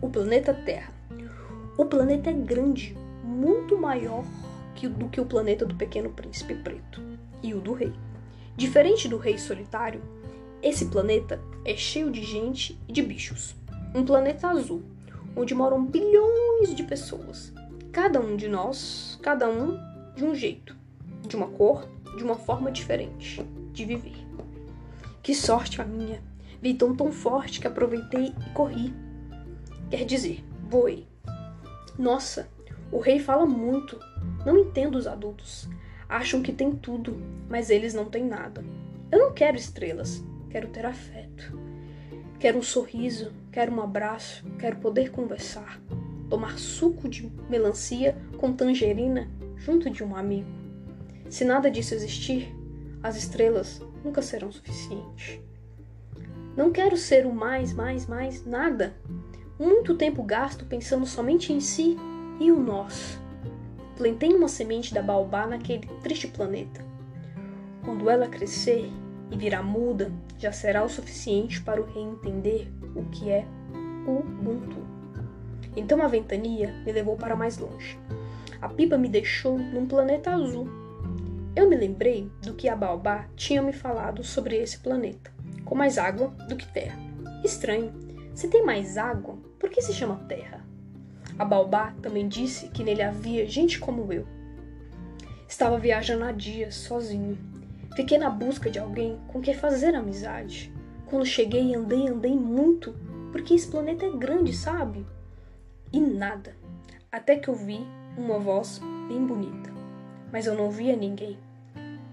O 0.01 0.09
planeta 0.09 0.53
Terra. 0.53 1.00
O 1.81 1.85
planeta 1.85 2.29
é 2.29 2.33
grande, 2.33 2.95
muito 3.23 3.75
maior 3.75 4.23
que, 4.75 4.87
do 4.87 5.09
que 5.09 5.19
o 5.19 5.25
planeta 5.25 5.65
do 5.65 5.73
Pequeno 5.73 6.11
Príncipe 6.11 6.53
Preto 6.53 7.01
e 7.41 7.55
o 7.55 7.59
do 7.59 7.73
Rei. 7.73 7.91
Diferente 8.55 9.07
do 9.07 9.17
Rei 9.17 9.39
Solitário, 9.39 9.99
esse 10.61 10.85
planeta 10.85 11.41
é 11.65 11.75
cheio 11.75 12.11
de 12.11 12.21
gente 12.21 12.79
e 12.87 12.93
de 12.93 13.01
bichos. 13.01 13.55
Um 13.95 14.05
planeta 14.05 14.49
azul, 14.49 14.83
onde 15.35 15.55
moram 15.55 15.83
bilhões 15.83 16.75
de 16.75 16.83
pessoas. 16.83 17.51
Cada 17.91 18.19
um 18.19 18.35
de 18.35 18.47
nós, 18.47 19.17
cada 19.19 19.49
um 19.49 19.75
de 20.15 20.23
um 20.23 20.35
jeito, 20.35 20.77
de 21.27 21.35
uma 21.35 21.47
cor, 21.47 21.89
de 22.15 22.23
uma 22.23 22.35
forma 22.35 22.71
diferente 22.71 23.43
de 23.73 23.85
viver. 23.85 24.23
Que 25.23 25.33
sorte 25.33 25.81
a 25.81 25.83
minha! 25.83 26.21
Vi 26.61 26.75
tão 26.75 26.95
tão 26.95 27.11
forte 27.11 27.59
que 27.59 27.65
aproveitei 27.65 28.27
e 28.27 28.49
corri. 28.53 28.93
Quer 29.89 30.05
dizer, 30.05 30.45
voei. 30.69 31.09
Nossa, 32.01 32.49
o 32.91 32.97
rei 32.97 33.19
fala 33.19 33.45
muito. 33.45 33.99
Não 34.43 34.57
entendo 34.57 34.95
os 34.95 35.05
adultos. 35.05 35.69
Acham 36.09 36.41
que 36.41 36.51
tem 36.51 36.71
tudo, 36.71 37.15
mas 37.47 37.69
eles 37.69 37.93
não 37.93 38.05
têm 38.05 38.25
nada. 38.25 38.65
Eu 39.11 39.19
não 39.19 39.31
quero 39.31 39.55
estrelas, 39.55 40.23
quero 40.49 40.67
ter 40.69 40.83
afeto. 40.83 41.55
Quero 42.39 42.57
um 42.57 42.63
sorriso, 42.63 43.31
quero 43.51 43.71
um 43.71 43.79
abraço, 43.79 44.43
quero 44.57 44.77
poder 44.77 45.11
conversar, 45.11 45.79
tomar 46.27 46.57
suco 46.57 47.07
de 47.07 47.31
melancia 47.47 48.17
com 48.39 48.51
tangerina 48.51 49.29
junto 49.57 49.87
de 49.87 50.03
um 50.03 50.15
amigo. 50.15 50.49
Se 51.29 51.45
nada 51.45 51.69
disso 51.69 51.93
existir, 51.93 52.51
as 53.03 53.15
estrelas 53.15 53.79
nunca 54.03 54.23
serão 54.23 54.51
suficientes. 54.51 55.39
Não 56.57 56.71
quero 56.71 56.97
ser 56.97 57.27
o 57.27 57.31
mais, 57.31 57.73
mais, 57.73 58.07
mais, 58.07 58.43
nada. 58.43 58.95
Muito 59.61 59.93
tempo 59.93 60.23
gasto 60.23 60.65
pensando 60.65 61.05
somente 61.05 61.53
em 61.53 61.59
si 61.59 61.95
e 62.39 62.51
o 62.51 62.59
nosso. 62.59 63.21
Plantei 63.95 64.33
uma 64.33 64.47
semente 64.47 64.91
da 64.91 65.03
baobá 65.03 65.45
naquele 65.45 65.85
triste 66.01 66.27
planeta. 66.27 66.83
Quando 67.85 68.09
ela 68.09 68.27
crescer 68.27 68.89
e 69.29 69.37
virar 69.37 69.61
muda, 69.61 70.11
já 70.39 70.51
será 70.51 70.83
o 70.83 70.89
suficiente 70.89 71.61
para 71.61 71.79
o 71.79 71.85
rei 71.85 72.01
entender 72.01 72.73
o 72.95 73.03
que 73.11 73.29
é 73.29 73.45
Ubuntu. 74.07 74.79
Então 75.75 76.01
a 76.01 76.07
ventania 76.07 76.73
me 76.83 76.91
levou 76.91 77.15
para 77.15 77.35
mais 77.35 77.59
longe. 77.59 77.99
A 78.59 78.67
pipa 78.67 78.97
me 78.97 79.09
deixou 79.09 79.59
num 79.59 79.85
planeta 79.85 80.31
azul. 80.31 80.67
Eu 81.55 81.69
me 81.69 81.75
lembrei 81.75 82.31
do 82.41 82.55
que 82.55 82.67
a 82.67 82.75
Baobá 82.75 83.27
tinha 83.35 83.61
me 83.61 83.73
falado 83.73 84.23
sobre 84.23 84.55
esse 84.55 84.79
planeta, 84.79 85.31
com 85.63 85.75
mais 85.75 85.99
água 85.99 86.29
do 86.49 86.55
que 86.55 86.67
terra. 86.67 86.97
Estranho, 87.43 87.93
se 88.33 88.47
tem 88.47 88.65
mais 88.65 88.97
água, 88.97 89.50
por 89.61 89.69
que 89.69 89.79
se 89.79 89.93
chama 89.93 90.25
terra? 90.27 90.65
A 91.37 91.45
Baobá 91.45 91.93
também 92.01 92.27
disse 92.27 92.67
que 92.69 92.83
nele 92.83 93.03
havia 93.03 93.45
gente 93.45 93.79
como 93.79 94.11
eu. 94.11 94.25
Estava 95.47 95.77
viajando 95.77 96.23
há 96.23 96.31
dias, 96.31 96.73
sozinho. 96.73 97.37
Fiquei 97.95 98.17
na 98.17 98.31
busca 98.31 98.71
de 98.71 98.79
alguém 98.79 99.19
com 99.27 99.39
quem 99.39 99.53
fazer 99.53 99.93
amizade. 99.93 100.73
Quando 101.05 101.27
cheguei, 101.27 101.75
andei, 101.75 102.07
andei 102.07 102.35
muito, 102.35 102.95
porque 103.31 103.53
esse 103.53 103.67
planeta 103.67 104.03
é 104.03 104.09
grande, 104.09 104.51
sabe? 104.51 105.05
E 105.93 105.99
nada. 105.99 106.55
Até 107.11 107.35
que 107.35 107.47
eu 107.47 107.53
vi 107.53 107.85
uma 108.17 108.39
voz 108.39 108.81
bem 109.07 109.23
bonita. 109.23 109.69
Mas 110.31 110.47
eu 110.47 110.55
não 110.55 110.71
via 110.71 110.95
ninguém. 110.95 111.37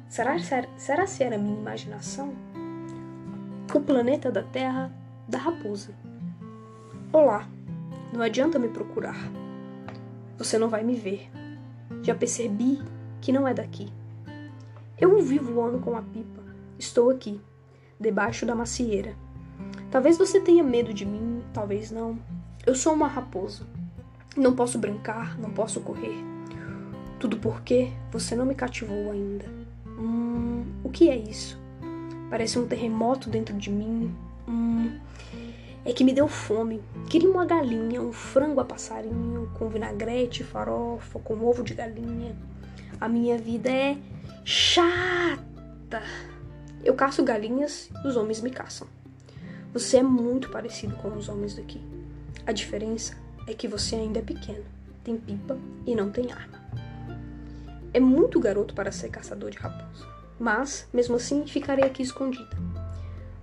Será, 0.06 0.38
será, 0.38 0.68
será 0.76 1.06
se 1.06 1.24
era 1.24 1.38
minha 1.38 1.58
imaginação? 1.58 2.34
O 3.74 3.80
planeta 3.80 4.30
da 4.30 4.42
Terra 4.42 4.92
da 5.26 5.38
raposa. 5.38 5.94
Olá, 7.10 7.48
não 8.12 8.20
adianta 8.20 8.58
me 8.58 8.68
procurar. 8.68 9.16
Você 10.36 10.58
não 10.58 10.68
vai 10.68 10.84
me 10.84 10.94
ver. 10.94 11.30
Já 12.02 12.14
percebi 12.14 12.82
que 13.22 13.32
não 13.32 13.48
é 13.48 13.54
daqui. 13.54 13.90
Eu 15.00 15.16
o 15.16 15.22
vi 15.22 15.38
voando 15.38 15.78
com 15.78 15.96
a 15.96 16.02
pipa. 16.02 16.42
Estou 16.78 17.08
aqui, 17.08 17.40
debaixo 17.98 18.44
da 18.44 18.54
macieira. 18.54 19.16
Talvez 19.90 20.18
você 20.18 20.38
tenha 20.38 20.62
medo 20.62 20.92
de 20.92 21.06
mim, 21.06 21.42
talvez 21.54 21.90
não. 21.90 22.18
Eu 22.66 22.74
sou 22.74 22.92
uma 22.92 23.08
raposa. 23.08 23.66
Não 24.36 24.54
posso 24.54 24.78
brincar, 24.78 25.38
não 25.38 25.50
posso 25.50 25.80
correr. 25.80 26.22
Tudo 27.18 27.38
porque 27.38 27.90
você 28.12 28.36
não 28.36 28.44
me 28.44 28.54
cativou 28.54 29.12
ainda. 29.12 29.46
Hum, 29.98 30.62
o 30.84 30.90
que 30.90 31.08
é 31.08 31.16
isso? 31.16 31.58
Parece 32.28 32.58
um 32.58 32.66
terremoto 32.66 33.30
dentro 33.30 33.56
de 33.56 33.70
mim. 33.70 34.14
Hum, 34.46 34.98
é 35.88 35.92
que 35.94 36.04
me 36.04 36.12
deu 36.12 36.28
fome. 36.28 36.82
Queria 37.08 37.30
uma 37.30 37.46
galinha, 37.46 38.02
um 38.02 38.12
frango 38.12 38.60
a 38.60 38.64
passarinho, 38.64 39.50
com 39.58 39.70
vinagrete, 39.70 40.44
farofa, 40.44 41.18
com 41.18 41.42
ovo 41.42 41.62
de 41.62 41.72
galinha. 41.72 42.36
A 43.00 43.08
minha 43.08 43.38
vida 43.38 43.70
é 43.70 43.96
chata. 44.44 46.02
Eu 46.84 46.92
caço 46.92 47.24
galinhas 47.24 47.88
e 48.04 48.06
os 48.06 48.18
homens 48.18 48.42
me 48.42 48.50
caçam. 48.50 48.86
Você 49.72 49.96
é 49.96 50.02
muito 50.02 50.50
parecido 50.50 50.94
com 50.96 51.08
os 51.16 51.26
homens 51.26 51.54
daqui. 51.54 51.80
A 52.46 52.52
diferença 52.52 53.16
é 53.46 53.54
que 53.54 53.66
você 53.66 53.96
ainda 53.96 54.18
é 54.18 54.22
pequeno, 54.22 54.64
tem 55.02 55.16
pipa 55.16 55.56
e 55.86 55.94
não 55.94 56.10
tem 56.10 56.30
arma. 56.30 56.60
É 57.94 58.00
muito 58.00 58.38
garoto 58.38 58.74
para 58.74 58.92
ser 58.92 59.08
caçador 59.08 59.50
de 59.50 59.56
raposa, 59.56 60.06
mas 60.38 60.86
mesmo 60.92 61.16
assim 61.16 61.46
ficarei 61.46 61.86
aqui 61.86 62.02
escondida. 62.02 62.77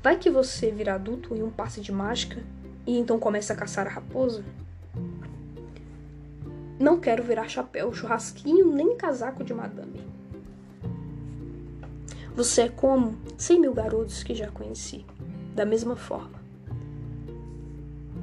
Vai 0.05 0.19
que 0.19 0.29
você 0.29 0.69
vira 0.69 0.93
adulto 0.93 1.33
em 1.33 1.41
um 1.41 1.49
passe 1.49 1.81
de 1.81 1.91
mágica 1.91 2.39
e 2.85 2.95
então 2.95 3.17
começa 3.17 3.53
a 3.53 3.55
caçar 3.55 3.87
a 3.87 3.89
raposa? 3.89 4.45
Não 6.79 6.99
quero 6.99 7.23
virar 7.23 7.49
chapéu, 7.49 7.91
churrasquinho 7.91 8.71
nem 8.71 8.95
casaco 8.95 9.43
de 9.43 9.51
madame. 9.51 9.99
Você 12.35 12.61
é 12.61 12.69
como 12.69 13.17
cem 13.35 13.59
mil 13.59 13.73
garotos 13.73 14.21
que 14.21 14.35
já 14.35 14.51
conheci, 14.51 15.03
da 15.55 15.65
mesma 15.65 15.95
forma. 15.95 16.39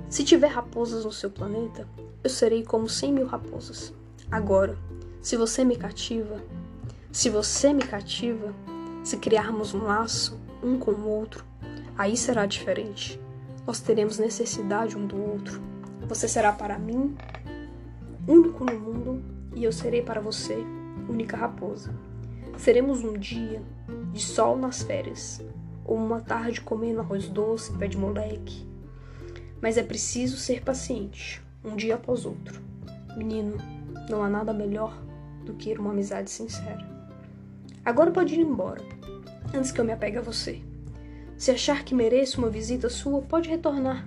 Se 0.09 0.23
tiver 0.23 0.53
raposas 0.53 1.05
no 1.05 1.11
seu 1.11 1.31
planeta, 1.31 1.89
eu 2.23 2.31
serei 2.31 2.63
como 2.63 2.89
cem 2.89 3.13
mil 3.13 3.27
raposas. 3.27 3.93
Agora, 4.31 4.79
se 5.21 5.37
você 5.37 5.65
me 5.65 5.75
cativa, 5.75 6.41
se 7.11 7.29
você 7.29 7.73
me 7.73 7.83
cativa, 7.83 8.55
se 9.03 9.17
criarmos 9.17 9.75
um 9.75 9.83
laço 9.83 10.41
um 10.63 10.79
com 10.79 10.93
o 10.93 11.09
outro, 11.09 11.51
Aí 11.97 12.17
será 12.17 12.47
diferente. 12.47 13.21
Nós 13.67 13.81
teremos 13.81 14.19
necessidade 14.19 14.97
um 14.97 15.07
do 15.07 15.17
outro. 15.17 15.61
Você 16.09 16.27
será 16.27 16.53
para 16.53 16.79
mim 16.79 17.17
único 18.27 18.65
no 18.65 18.79
mundo 18.79 19.23
e 19.55 19.65
eu 19.65 19.73
serei 19.73 20.03
para 20.03 20.21
você 20.21 20.65
única 21.09 21.37
raposa. 21.37 21.95
Seremos 22.57 23.03
um 23.03 23.15
dia 23.15 23.63
de 24.13 24.21
sol 24.21 24.57
nas 24.57 24.83
férias 24.83 25.41
ou 25.85 25.97
uma 25.97 26.21
tarde 26.21 26.61
comendo 26.61 27.01
arroz 27.01 27.29
doce, 27.29 27.73
pé 27.73 27.87
de 27.87 27.97
moleque. 27.97 28.67
Mas 29.61 29.77
é 29.77 29.83
preciso 29.83 30.37
ser 30.37 30.63
paciente, 30.63 31.43
um 31.65 31.77
dia 31.77 31.95
após 31.95 32.25
outro. 32.25 32.61
Menino, 33.17 33.57
não 34.09 34.23
há 34.23 34.29
nada 34.29 34.53
melhor 34.53 34.97
do 35.45 35.55
que 35.55 35.73
uma 35.75 35.91
amizade 35.91 36.31
sincera. 36.31 36.87
Agora 37.85 38.11
pode 38.11 38.35
ir 38.35 38.41
embora, 38.41 38.83
antes 39.55 39.73
que 39.73 39.81
eu 39.81 39.85
me 39.85 39.93
apegue 39.93 40.19
a 40.19 40.23
você. 40.23 40.63
Se 41.43 41.51
achar 41.51 41.83
que 41.83 41.93
mereço 41.93 42.39
uma 42.39 42.49
visita 42.49 42.89
sua, 42.89 43.21
pode 43.21 43.49
retornar, 43.49 44.07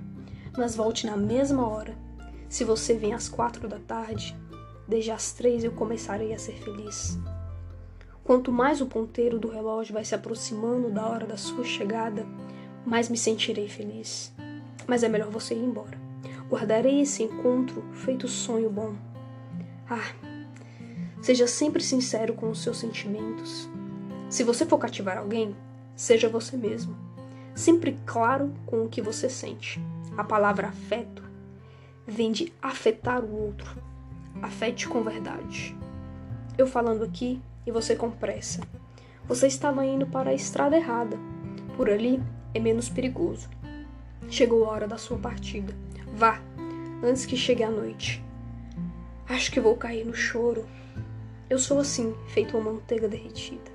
mas 0.57 0.73
volte 0.73 1.05
na 1.05 1.17
mesma 1.17 1.67
hora. 1.67 1.93
Se 2.47 2.63
você 2.63 2.93
vem 2.93 3.13
às 3.13 3.27
quatro 3.27 3.67
da 3.67 3.77
tarde, 3.77 4.33
desde 4.87 5.11
as 5.11 5.33
três 5.33 5.61
eu 5.61 5.73
começarei 5.73 6.33
a 6.33 6.39
ser 6.39 6.53
feliz. 6.53 7.19
Quanto 8.23 8.53
mais 8.53 8.79
o 8.79 8.85
ponteiro 8.85 9.37
do 9.37 9.49
relógio 9.49 9.93
vai 9.93 10.05
se 10.05 10.15
aproximando 10.15 10.89
da 10.89 11.05
hora 11.05 11.25
da 11.25 11.35
sua 11.35 11.65
chegada, 11.65 12.25
mais 12.85 13.09
me 13.09 13.17
sentirei 13.17 13.67
feliz. 13.67 14.33
Mas 14.87 15.03
é 15.03 15.09
melhor 15.09 15.29
você 15.29 15.53
ir 15.53 15.61
embora. 15.61 15.99
Guardarei 16.49 17.01
esse 17.01 17.21
encontro 17.21 17.83
feito 17.91 18.29
sonho 18.29 18.69
bom. 18.69 18.95
Ah, 19.89 20.09
seja 21.21 21.47
sempre 21.47 21.83
sincero 21.83 22.33
com 22.33 22.49
os 22.49 22.63
seus 22.63 22.77
sentimentos. 22.77 23.67
Se 24.29 24.41
você 24.41 24.65
for 24.65 24.77
cativar 24.77 25.17
alguém, 25.17 25.53
seja 25.97 26.29
você 26.29 26.55
mesmo 26.55 27.03
sempre 27.55 27.97
claro 28.05 28.53
com 28.65 28.83
o 28.83 28.89
que 28.89 29.01
você 29.01 29.29
sente. 29.29 29.81
A 30.17 30.23
palavra 30.23 30.67
afeto 30.67 31.23
vem 32.05 32.31
de 32.31 32.53
afetar 32.61 33.23
o 33.23 33.33
outro. 33.33 33.81
Afete 34.41 34.87
com 34.87 35.01
verdade. 35.01 35.75
Eu 36.57 36.67
falando 36.67 37.03
aqui 37.03 37.41
e 37.65 37.71
você 37.71 37.95
com 37.95 38.11
pressa. 38.11 38.61
Você 39.27 39.47
estava 39.47 39.85
indo 39.85 40.05
para 40.05 40.29
a 40.29 40.33
estrada 40.33 40.75
errada. 40.75 41.17
Por 41.75 41.89
ali 41.89 42.21
é 42.53 42.59
menos 42.59 42.89
perigoso. 42.89 43.49
Chegou 44.29 44.65
a 44.65 44.69
hora 44.69 44.87
da 44.87 44.97
sua 44.97 45.17
partida. 45.17 45.73
Vá, 46.13 46.39
antes 47.01 47.25
que 47.25 47.37
chegue 47.37 47.63
a 47.63 47.71
noite. 47.71 48.23
Acho 49.27 49.51
que 49.51 49.59
vou 49.59 49.75
cair 49.75 50.05
no 50.05 50.13
choro. 50.13 50.65
Eu 51.49 51.57
sou 51.57 51.79
assim, 51.79 52.13
feito 52.27 52.57
uma 52.57 52.71
manteiga 52.71 53.07
derretida. 53.07 53.71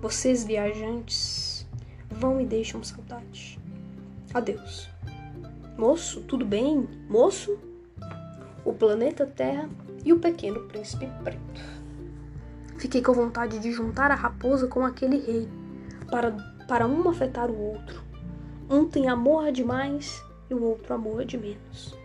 Vocês 0.00 0.44
viajantes 0.44 1.55
vão 2.18 2.40
e 2.40 2.46
deixam 2.46 2.82
saudade. 2.82 3.58
Adeus. 4.32 4.88
Moço, 5.76 6.22
tudo 6.22 6.44
bem? 6.44 6.88
Moço? 7.08 7.58
O 8.64 8.72
planeta 8.72 9.26
Terra 9.26 9.68
e 10.04 10.12
o 10.12 10.18
pequeno 10.18 10.60
príncipe 10.68 11.06
preto. 11.22 11.60
Fiquei 12.78 13.02
com 13.02 13.12
vontade 13.12 13.58
de 13.58 13.72
juntar 13.72 14.10
a 14.10 14.14
raposa 14.14 14.66
com 14.66 14.84
aquele 14.84 15.18
rei, 15.18 15.48
para, 16.10 16.32
para 16.68 16.86
um 16.86 17.08
afetar 17.08 17.50
o 17.50 17.58
outro. 17.58 18.02
Um 18.68 18.84
tem 18.84 19.08
amor 19.08 19.52
demais 19.52 20.22
e 20.50 20.54
o 20.54 20.62
outro 20.62 20.94
amor 20.94 21.24
de 21.24 21.38
menos. 21.38 21.96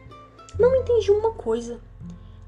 Não 0.59 0.75
entendi 0.75 1.11
uma 1.11 1.33
coisa. 1.33 1.79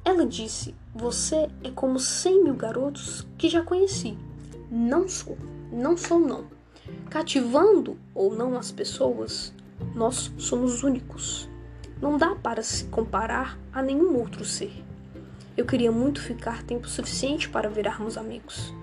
Ela 0.05 0.25
disse: 0.25 0.75
Você 0.93 1.50
é 1.63 1.72
como 1.72 2.00
cem 2.00 2.43
mil 2.43 2.55
garotos 2.55 3.27
que 3.38 3.50
já 3.50 3.63
conheci. 3.63 4.17
Não 4.70 5.08
sou, 5.08 5.38
não 5.72 5.98
sou, 5.98 6.20
não. 6.20 6.46
Cativando 7.10 7.98
ou 8.13 8.36
não 8.36 8.58
as 8.58 8.72
pessoas, 8.72 9.54
nós 9.96 10.32
somos 10.38 10.84
únicos. 10.84 11.50
Não 12.02 12.18
dá 12.18 12.36
para 12.36 12.62
se 12.62 12.86
comparar 12.86 13.58
a 13.72 13.82
nenhum 13.82 14.18
outro 14.18 14.44
ser. 14.44 14.84
Eu 15.56 15.66
queria 15.66 15.92
muito 15.92 16.22
ficar 16.22 16.63
tempo 16.63 16.88
suficiente 16.88 17.48
para 17.48 17.70
virarmos 17.70 18.18
amigos, 18.18 18.74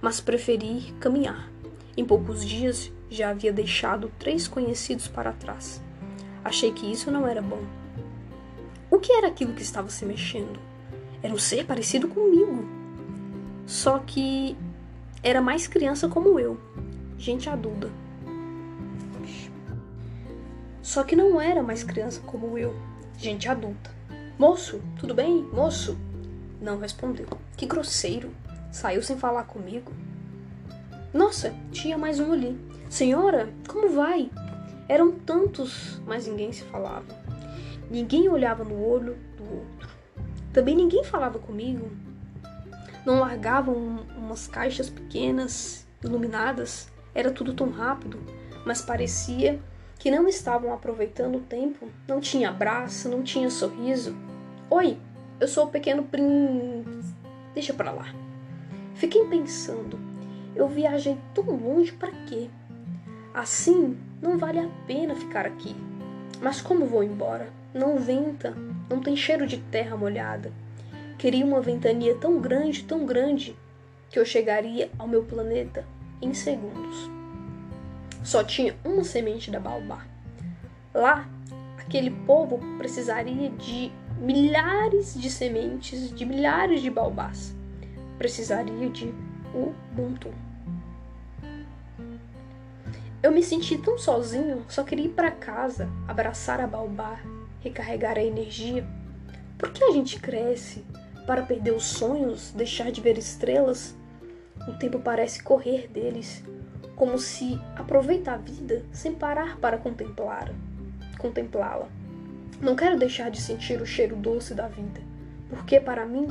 mas 0.00 0.20
preferi 0.20 0.94
caminhar. 0.98 1.50
Em 1.96 2.04
poucos 2.04 2.44
dias 2.44 2.90
já 3.10 3.30
havia 3.30 3.52
deixado 3.52 4.10
três 4.18 4.48
conhecidos 4.48 5.06
para 5.06 5.32
trás. 5.32 5.82
Achei 6.44 6.72
que 6.72 6.90
isso 6.90 7.10
não 7.10 7.26
era 7.26 7.42
bom. 7.42 7.62
O 8.90 8.98
que 8.98 9.12
era 9.12 9.28
aquilo 9.28 9.52
que 9.52 9.62
estava 9.62 9.88
se 9.88 10.04
mexendo? 10.04 10.58
Era 11.22 11.34
um 11.34 11.38
ser 11.38 11.66
parecido 11.66 12.08
comigo. 12.08 12.66
Só 13.66 13.98
que 13.98 14.56
era 15.22 15.40
mais 15.40 15.66
criança 15.66 16.08
como 16.08 16.38
eu, 16.38 16.58
gente 17.18 17.48
adulta. 17.48 17.90
Só 20.82 21.02
que 21.02 21.16
não 21.16 21.40
era 21.40 21.62
mais 21.62 21.82
criança 21.82 22.20
como 22.20 22.56
eu, 22.56 22.74
gente 23.18 23.48
adulta. 23.48 23.90
Moço, 24.38 24.80
tudo 24.98 25.14
bem? 25.14 25.42
Moço? 25.52 25.98
Não 26.60 26.78
respondeu. 26.78 27.26
Que 27.56 27.66
grosseiro. 27.66 28.30
Saiu 28.70 29.02
sem 29.02 29.16
falar 29.16 29.44
comigo. 29.44 29.92
Nossa, 31.12 31.54
tinha 31.72 31.96
mais 31.96 32.20
um 32.20 32.32
ali. 32.32 32.58
Senhora, 32.88 33.48
como 33.66 33.88
vai? 33.88 34.30
Eram 34.88 35.10
tantos, 35.10 36.00
mas 36.06 36.26
ninguém 36.26 36.52
se 36.52 36.62
falava. 36.64 37.06
Ninguém 37.90 38.28
olhava 38.28 38.62
no 38.62 38.80
olho 38.86 39.16
do 39.36 39.44
outro. 39.44 39.88
Também 40.52 40.76
ninguém 40.76 41.02
falava 41.04 41.38
comigo. 41.38 41.90
Não 43.04 43.20
largavam 43.20 43.74
umas 44.16 44.46
caixas 44.46 44.90
pequenas, 44.90 45.86
iluminadas. 46.02 46.88
Era 47.16 47.30
tudo 47.30 47.54
tão 47.54 47.70
rápido, 47.70 48.20
mas 48.66 48.82
parecia 48.82 49.58
que 49.98 50.10
não 50.10 50.28
estavam 50.28 50.74
aproveitando 50.74 51.36
o 51.36 51.40
tempo. 51.40 51.88
Não 52.06 52.20
tinha 52.20 52.50
abraço, 52.50 53.08
não 53.08 53.22
tinha 53.22 53.48
sorriso. 53.48 54.14
Oi, 54.68 54.98
eu 55.40 55.48
sou 55.48 55.64
o 55.64 55.70
pequeno 55.70 56.02
príncipe. 56.02 57.16
Deixa 57.54 57.72
pra 57.72 57.90
lá. 57.90 58.14
Fiquei 58.96 59.24
pensando. 59.28 59.98
Eu 60.54 60.68
viajei 60.68 61.16
tão 61.32 61.44
longe 61.44 61.90
para 61.90 62.12
quê? 62.26 62.50
Assim, 63.32 63.96
não 64.20 64.36
vale 64.36 64.58
a 64.58 64.68
pena 64.86 65.14
ficar 65.14 65.46
aqui. 65.46 65.74
Mas 66.42 66.60
como 66.60 66.84
vou 66.84 67.02
embora? 67.02 67.48
Não 67.72 67.96
venta, 67.96 68.54
não 68.90 69.00
tem 69.00 69.16
cheiro 69.16 69.46
de 69.46 69.56
terra 69.56 69.96
molhada. 69.96 70.52
Queria 71.16 71.46
uma 71.46 71.62
ventania 71.62 72.14
tão 72.16 72.38
grande, 72.42 72.84
tão 72.84 73.06
grande, 73.06 73.56
que 74.10 74.18
eu 74.18 74.24
chegaria 74.26 74.90
ao 74.98 75.08
meu 75.08 75.24
planeta 75.24 75.95
em 76.20 76.32
segundos. 76.34 77.10
Só 78.22 78.42
tinha 78.42 78.76
uma 78.84 79.04
semente 79.04 79.50
da 79.50 79.60
baobá. 79.60 80.04
Lá, 80.92 81.28
aquele 81.78 82.10
povo 82.10 82.58
precisaria 82.78 83.50
de 83.50 83.92
milhares 84.18 85.14
de 85.14 85.30
sementes, 85.30 86.10
de 86.10 86.24
milhares 86.24 86.82
de 86.82 86.90
baobás. 86.90 87.54
Precisaria 88.18 88.88
de 88.90 89.14
Ubuntu. 89.54 90.32
Eu 93.22 93.32
me 93.32 93.42
senti 93.42 93.76
tão 93.78 93.98
sozinho, 93.98 94.64
só 94.68 94.84
queria 94.84 95.06
ir 95.06 95.10
para 95.10 95.30
casa, 95.30 95.88
abraçar 96.06 96.60
a 96.60 96.66
baobá, 96.66 97.18
recarregar 97.60 98.16
a 98.16 98.22
energia. 98.22 98.86
Por 99.58 99.72
que 99.72 99.82
a 99.82 99.90
gente 99.90 100.20
cresce 100.20 100.84
para 101.26 101.42
perder 101.42 101.72
os 101.72 101.84
sonhos, 101.84 102.52
deixar 102.52 102.92
de 102.92 103.00
ver 103.00 103.18
estrelas? 103.18 103.95
O 104.66 104.72
tempo 104.72 104.98
parece 104.98 105.42
correr 105.42 105.88
deles, 105.88 106.42
como 106.96 107.18
se 107.18 107.60
aproveita 107.76 108.32
a 108.32 108.36
vida 108.36 108.84
sem 108.92 109.14
parar 109.14 109.58
para 109.58 109.78
contemplá-la. 109.78 110.54
Contemplá-la. 111.18 111.88
Não 112.60 112.74
quero 112.74 112.98
deixar 112.98 113.30
de 113.30 113.40
sentir 113.40 113.80
o 113.80 113.86
cheiro 113.86 114.16
doce 114.16 114.54
da 114.54 114.66
vida, 114.66 115.00
porque 115.48 115.78
para 115.78 116.06
mim 116.06 116.26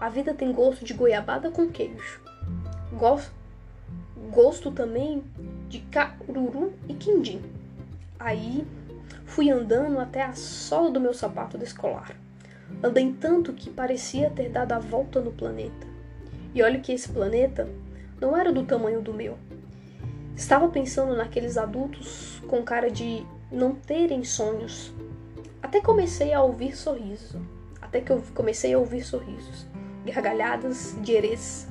a 0.00 0.08
vida 0.08 0.34
tem 0.34 0.52
gosto 0.52 0.84
de 0.84 0.94
goiabada 0.94 1.50
com 1.50 1.68
queijo. 1.68 2.20
Gosto, 2.92 3.32
gosto 4.30 4.70
também 4.70 5.22
de 5.68 5.80
caruru 5.80 6.72
e 6.88 6.94
quindim. 6.94 7.42
Aí 8.18 8.66
fui 9.24 9.50
andando 9.50 9.98
até 9.98 10.22
a 10.22 10.32
sola 10.34 10.90
do 10.90 11.00
meu 11.00 11.14
sapato 11.14 11.56
de 11.56 11.64
escolar. 11.64 12.14
Andei 12.82 13.12
tanto 13.12 13.52
que 13.52 13.70
parecia 13.70 14.30
ter 14.30 14.50
dado 14.50 14.72
a 14.72 14.78
volta 14.78 15.20
no 15.20 15.32
planeta. 15.32 15.89
E 16.54 16.62
olha 16.62 16.80
que 16.80 16.92
esse 16.92 17.08
planeta 17.08 17.68
não 18.20 18.36
era 18.36 18.52
do 18.52 18.64
tamanho 18.64 19.00
do 19.00 19.14
meu. 19.14 19.38
Estava 20.36 20.68
pensando 20.68 21.14
naqueles 21.14 21.56
adultos 21.56 22.42
com 22.48 22.62
cara 22.62 22.90
de 22.90 23.26
não 23.50 23.74
terem 23.74 24.24
sonhos. 24.24 24.92
Até 25.62 25.80
comecei 25.80 26.32
a 26.32 26.42
ouvir 26.42 26.76
sorrisos. 26.76 27.40
Até 27.80 28.00
que 28.00 28.10
eu 28.10 28.22
comecei 28.34 28.72
a 28.74 28.78
ouvir 28.78 29.02
sorrisos, 29.02 29.66
gargalhadas 30.04 30.96
de 31.02 31.12
herês. 31.12 31.66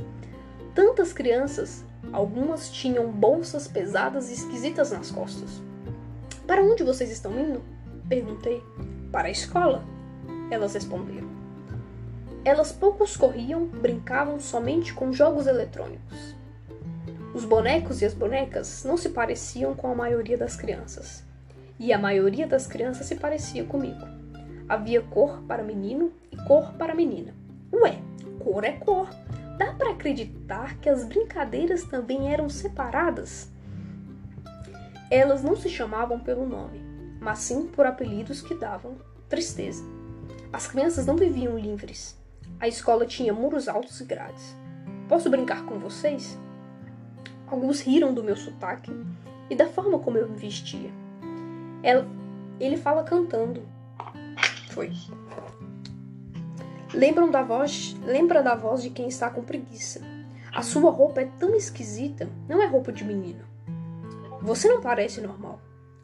Tantas 0.75 1.13
crianças 1.13 1.83
Algumas 2.11 2.71
tinham 2.71 3.11
bolsas 3.11 3.67
pesadas 3.67 4.29
e 4.29 4.33
esquisitas 4.33 4.91
nas 4.91 5.11
costas. 5.11 5.61
Para 6.47 6.63
onde 6.63 6.83
vocês 6.83 7.11
estão 7.11 7.37
indo? 7.39 7.61
Perguntei. 8.07 8.63
Para 9.11 9.27
a 9.27 9.31
escola. 9.31 9.83
Elas 10.49 10.73
responderam. 10.73 11.38
Elas 12.45 12.71
poucos 12.71 13.17
corriam, 13.17 13.65
brincavam 13.65 14.39
somente 14.39 14.93
com 14.93 15.11
jogos 15.11 15.45
eletrônicos. 15.45 16.35
Os 17.33 17.45
bonecos 17.45 18.01
e 18.01 18.05
as 18.05 18.13
bonecas 18.13 18.83
não 18.83 18.97
se 18.97 19.09
pareciam 19.09 19.75
com 19.75 19.91
a 19.91 19.95
maioria 19.95 20.37
das 20.37 20.55
crianças. 20.55 21.23
E 21.77 21.93
a 21.93 21.97
maioria 21.97 22.47
das 22.47 22.65
crianças 22.65 23.05
se 23.05 23.15
parecia 23.15 23.63
comigo. 23.63 24.05
Havia 24.67 25.01
cor 25.01 25.41
para 25.47 25.63
menino 25.63 26.11
e 26.31 26.37
cor 26.37 26.73
para 26.73 26.95
menina. 26.95 27.33
Ué, 27.71 27.99
cor 28.43 28.63
é 28.63 28.71
cor. 28.73 29.09
Dá 29.57 29.73
para 29.73 29.91
acreditar 29.91 30.77
que 30.79 30.89
as 30.89 31.03
brincadeiras 31.03 31.83
também 31.83 32.31
eram 32.31 32.49
separadas? 32.49 33.49
Elas 35.11 35.43
não 35.43 35.55
se 35.55 35.69
chamavam 35.69 36.19
pelo 36.19 36.47
nome, 36.47 36.81
mas 37.19 37.39
sim 37.39 37.67
por 37.67 37.85
apelidos 37.85 38.41
que 38.41 38.55
davam 38.55 38.95
tristeza. 39.27 39.83
As 40.51 40.67
crianças 40.67 41.05
não 41.05 41.15
viviam 41.15 41.57
livres. 41.57 42.18
A 42.59 42.67
escola 42.67 43.05
tinha 43.05 43.33
muros 43.33 43.67
altos 43.67 43.99
e 43.99 44.05
grades. 44.05 44.55
Posso 45.07 45.29
brincar 45.29 45.65
com 45.65 45.79
vocês? 45.79 46.37
Alguns 47.47 47.81
riram 47.81 48.13
do 48.13 48.23
meu 48.23 48.35
sotaque 48.35 48.91
e 49.49 49.55
da 49.55 49.67
forma 49.67 49.99
como 49.99 50.17
eu 50.17 50.29
me 50.29 50.37
vestia. 50.37 50.91
Ela, 51.81 52.07
ele 52.59 52.77
fala 52.77 53.03
cantando. 53.03 53.63
Foi. 54.69 54.91
Lembram 56.93 57.31
da 57.31 57.41
voz, 57.43 57.95
lembra 58.05 58.43
da 58.43 58.55
voz 58.55 58.81
de 58.81 58.89
quem 58.89 59.07
está 59.07 59.29
com 59.29 59.43
preguiça. 59.43 60.01
A 60.53 60.61
sua 60.61 60.91
roupa 60.91 61.21
é 61.21 61.25
tão 61.39 61.55
esquisita, 61.55 62.27
não 62.47 62.61
é 62.61 62.65
roupa 62.65 62.91
de 62.91 63.03
menino. 63.03 63.43
Você 64.41 64.67
não 64.67 64.81
parece 64.81 65.21
normal. 65.21 65.59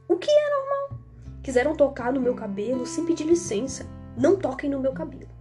O 0.07 0.17
que 0.17 0.29
é 0.29 0.49
normal? 0.49 0.99
Quiseram 1.41 1.75
tocar 1.75 2.11
no 2.13 2.21
meu 2.21 2.35
cabelo 2.35 2.85
sem 2.85 3.05
pedir 3.05 3.25
licença. 3.25 3.85
Não 4.17 4.35
toquem 4.35 4.69
no 4.69 4.79
meu 4.79 4.93
cabelo. 4.93 5.34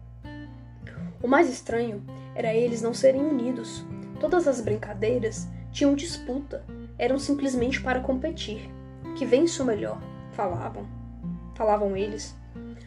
O 1.24 1.26
mais 1.26 1.48
estranho 1.48 2.04
era 2.34 2.54
eles 2.54 2.82
não 2.82 2.92
serem 2.92 3.22
unidos. 3.22 3.82
Todas 4.20 4.46
as 4.46 4.60
brincadeiras 4.60 5.48
tinham 5.72 5.94
disputa, 5.94 6.62
eram 6.98 7.18
simplesmente 7.18 7.80
para 7.80 8.00
competir. 8.00 8.70
Que 9.16 9.24
vence 9.24 9.62
o 9.62 9.64
melhor, 9.64 9.98
falavam. 10.32 10.86
Falavam 11.54 11.96
eles. 11.96 12.36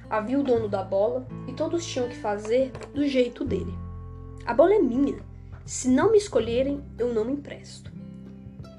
Havia 0.08 0.39
o 0.39 0.43
dono 0.43 0.69
da 0.69 0.84
bola 0.84 1.28
e 1.47 1.54
todos 1.54 1.84
tinham 1.84 2.08
que 2.08 2.15
fazer 2.15 2.71
do 2.93 3.08
jeito 3.08 3.43
dele. 3.43 3.73
A 4.45 4.54
bola 4.54 4.76
é 4.76 4.80
minha. 4.80 5.17
Se 5.65 5.89
não 5.89 6.12
me 6.12 6.19
escolherem, 6.19 6.84
eu 7.00 7.12
não 7.12 7.26
me 7.26 7.34
empresto. 7.34 7.91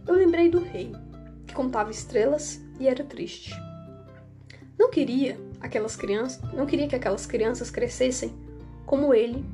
Eu 0.06 0.14
lembrei 0.14 0.48
do 0.48 0.60
rei, 0.60 0.92
que 1.48 1.52
contava 1.52 1.90
estrelas 1.90 2.62
e 2.78 2.86
era 2.86 3.02
triste. 3.02 3.52
Não 4.78 4.88
queria 4.88 5.36
aquelas 5.60 5.96
crianças, 5.96 6.40
não 6.52 6.64
queria 6.64 6.86
que 6.86 6.94
aquelas 6.94 7.26
crianças 7.26 7.72
crescessem 7.72 8.46
como 8.88 9.12
ele 9.12 9.44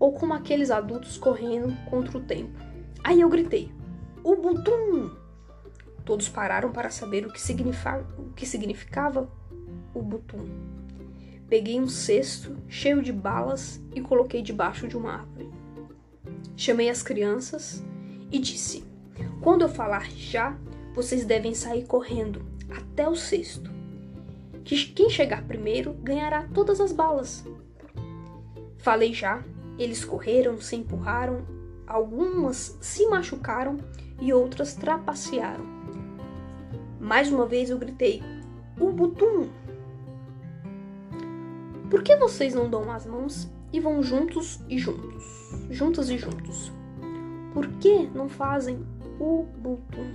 ou 0.00 0.12
como 0.12 0.32
aqueles 0.32 0.70
adultos 0.70 1.18
correndo 1.18 1.76
contra 1.90 2.16
o 2.16 2.22
tempo. 2.22 2.58
Aí 3.04 3.20
eu 3.20 3.28
gritei: 3.28 3.70
Ubuntu! 4.24 5.14
Todos 6.06 6.28
pararam 6.28 6.72
para 6.72 6.90
saber 6.90 7.26
o 7.26 7.32
que, 7.32 7.40
significa, 7.40 8.04
o 8.18 8.32
que 8.32 8.46
significava. 8.46 9.28
Peguei 11.48 11.78
um 11.78 11.86
cesto 11.86 12.56
cheio 12.66 13.02
de 13.02 13.12
balas 13.12 13.80
e 13.94 14.00
coloquei 14.00 14.42
debaixo 14.42 14.88
de 14.88 14.96
uma 14.96 15.12
árvore. 15.12 15.50
Chamei 16.56 16.88
as 16.88 17.02
crianças 17.02 17.84
e 18.32 18.38
disse: 18.38 18.84
Quando 19.42 19.62
eu 19.62 19.68
falar 19.68 20.10
já, 20.10 20.56
vocês 20.94 21.26
devem 21.26 21.54
sair 21.54 21.84
correndo 21.84 22.42
até 22.70 23.06
o 23.06 23.14
cesto. 23.14 23.70
Que 24.64 24.82
quem 24.86 25.10
chegar 25.10 25.44
primeiro 25.46 25.92
ganhará 26.02 26.48
todas 26.54 26.80
as 26.80 26.90
balas. 26.90 27.44
Falei 28.84 29.14
já, 29.14 29.42
eles 29.78 30.04
correram, 30.04 30.60
se 30.60 30.76
empurraram, 30.76 31.38
algumas 31.86 32.76
se 32.82 33.06
machucaram 33.06 33.78
e 34.20 34.30
outras 34.30 34.74
trapacearam. 34.74 35.64
Mais 37.00 37.32
uma 37.32 37.46
vez 37.46 37.70
eu 37.70 37.78
gritei: 37.78 38.22
Ubutum! 38.78 39.48
Por 41.88 42.02
que 42.02 42.14
vocês 42.16 42.52
não 42.52 42.68
dão 42.68 42.92
as 42.92 43.06
mãos 43.06 43.50
e 43.72 43.80
vão 43.80 44.02
juntos 44.02 44.60
e 44.68 44.76
juntos? 44.76 45.24
Juntas 45.70 46.10
e 46.10 46.18
juntos. 46.18 46.70
Por 47.54 47.66
que 47.78 48.06
não 48.08 48.28
fazem 48.28 48.84
Ubutum? 49.18 50.12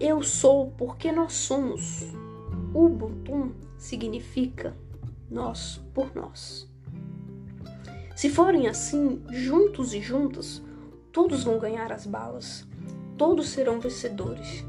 Eu 0.00 0.22
sou 0.22 0.70
porque 0.70 1.12
nós 1.12 1.34
somos. 1.34 2.10
Ubuntu 2.72 3.54
significa 3.76 4.74
nós 5.30 5.84
por 5.92 6.14
nós. 6.14 6.72
Se 8.14 8.28
forem 8.28 8.68
assim, 8.68 9.22
juntos 9.30 9.92
e 9.92 10.00
juntas, 10.00 10.62
todos 11.12 11.44
vão 11.44 11.58
ganhar 11.58 11.92
as 11.92 12.06
balas, 12.06 12.66
todos 13.18 13.48
serão 13.48 13.80
vencedores. 13.80 14.64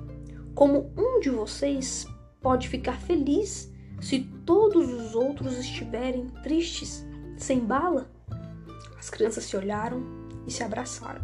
Como 0.53 0.91
um 0.97 1.19
de 1.19 1.29
vocês 1.29 2.07
pode 2.41 2.67
ficar 2.67 2.97
feliz 2.99 3.71
se 4.01 4.19
todos 4.45 4.91
os 4.91 5.15
outros 5.15 5.57
estiverem 5.57 6.27
tristes, 6.43 7.05
sem 7.37 7.59
bala? 7.59 8.09
As 8.97 9.09
crianças 9.09 9.43
se 9.43 9.55
olharam 9.55 10.03
e 10.47 10.51
se 10.51 10.63
abraçaram. 10.63 11.23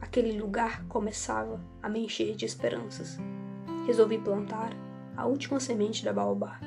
Aquele 0.00 0.38
lugar 0.38 0.84
começava 0.88 1.60
a 1.82 1.88
me 1.88 2.04
encher 2.04 2.34
de 2.34 2.44
esperanças. 2.44 3.18
Resolvi 3.86 4.18
plantar 4.18 4.72
a 5.16 5.26
última 5.26 5.58
semente 5.58 6.04
da 6.04 6.12
baobá. 6.12 6.60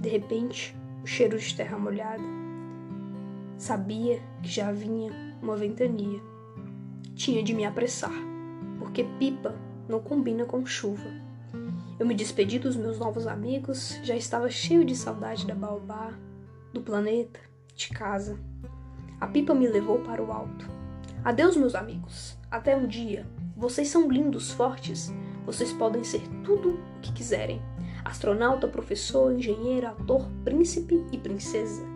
De 0.00 0.08
repente, 0.08 0.76
o 1.02 1.06
cheiro 1.06 1.38
de 1.38 1.54
terra 1.54 1.78
molhada. 1.78 2.35
Sabia 3.58 4.20
que 4.42 4.50
já 4.50 4.70
vinha 4.70 5.10
uma 5.40 5.56
ventania. 5.56 6.20
Tinha 7.14 7.42
de 7.42 7.54
me 7.54 7.64
apressar, 7.64 8.12
porque 8.78 9.04
pipa 9.18 9.54
não 9.88 9.98
combina 9.98 10.44
com 10.44 10.66
chuva. 10.66 11.08
Eu 11.98 12.06
me 12.06 12.14
despedi 12.14 12.58
dos 12.58 12.76
meus 12.76 12.98
novos 12.98 13.26
amigos, 13.26 13.98
já 14.02 14.14
estava 14.14 14.50
cheio 14.50 14.84
de 14.84 14.94
saudade 14.94 15.46
da 15.46 15.54
baobá, 15.54 16.12
do 16.72 16.82
planeta, 16.82 17.40
de 17.74 17.88
casa. 17.88 18.38
A 19.18 19.26
pipa 19.26 19.54
me 19.54 19.66
levou 19.66 20.00
para 20.00 20.22
o 20.22 20.30
alto. 20.30 20.68
Adeus, 21.24 21.56
meus 21.56 21.74
amigos. 21.74 22.36
Até 22.50 22.76
um 22.76 22.86
dia. 22.86 23.26
Vocês 23.56 23.88
são 23.88 24.10
lindos, 24.10 24.50
fortes. 24.50 25.10
Vocês 25.46 25.72
podem 25.72 26.04
ser 26.04 26.20
tudo 26.44 26.74
o 26.74 27.00
que 27.00 27.12
quiserem: 27.12 27.62
astronauta, 28.04 28.68
professor, 28.68 29.32
engenheiro, 29.32 29.86
ator, 29.86 30.28
príncipe 30.44 31.02
e 31.10 31.16
princesa. 31.16 31.95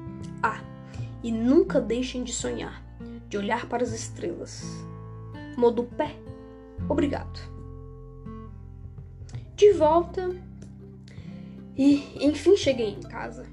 E 1.22 1.30
nunca 1.30 1.80
deixem 1.80 2.24
de 2.24 2.32
sonhar, 2.32 2.82
de 3.28 3.36
olhar 3.36 3.66
para 3.66 3.82
as 3.82 3.92
estrelas. 3.92 4.64
Modo 5.56 5.84
pé. 5.84 6.16
Obrigado. 6.88 7.40
De 9.54 9.72
volta. 9.72 10.30
E 11.76 12.26
enfim 12.26 12.56
cheguei 12.56 12.90
em 12.90 13.00
casa. 13.00 13.46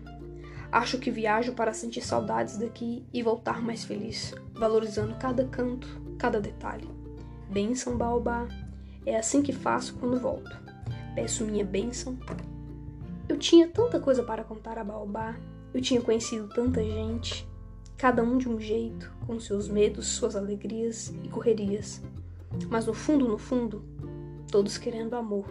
Acho 0.72 0.98
que 0.98 1.10
viajo 1.10 1.54
para 1.54 1.74
sentir 1.74 2.02
saudades 2.02 2.58
daqui 2.58 3.06
e 3.14 3.24
voltar 3.24 3.62
mais 3.62 3.86
feliz, 3.86 4.34
valorizando 4.54 5.16
cada 5.16 5.46
canto, 5.46 5.88
cada 6.18 6.42
detalhe. 6.42 6.90
Benção, 7.50 7.98
Baobá. 7.98 8.48
É 9.06 9.18
assim 9.18 9.42
que 9.42 9.54
faço 9.54 9.96
quando 9.96 10.20
volto. 10.20 10.56
Peço 11.16 11.46
minha 11.46 11.64
bênção. 11.64 12.18
Eu 13.30 13.38
tinha 13.38 13.68
tanta 13.68 14.00
coisa 14.00 14.24
para 14.24 14.44
contar 14.44 14.78
a 14.78 14.84
Baobá. 14.84 15.36
Eu 15.74 15.82
tinha 15.82 16.02
conhecido 16.02 16.48
tanta 16.50 16.84
gente, 16.84 17.48
cada 17.98 18.24
um 18.24 18.38
de 18.38 18.48
um 18.48 18.60
jeito, 18.60 19.12
com 19.26 19.40
seus 19.40 19.68
medos, 19.68 20.08
suas 20.08 20.36
alegrias 20.36 21.14
e 21.24 21.30
correrias. 21.30 22.02
Mas 22.70 22.86
no 22.86 22.94
fundo, 22.94 23.28
no 23.28 23.38
fundo, 23.38 23.84
todos 24.52 24.78
querendo 24.78 25.16
amor. 25.16 25.48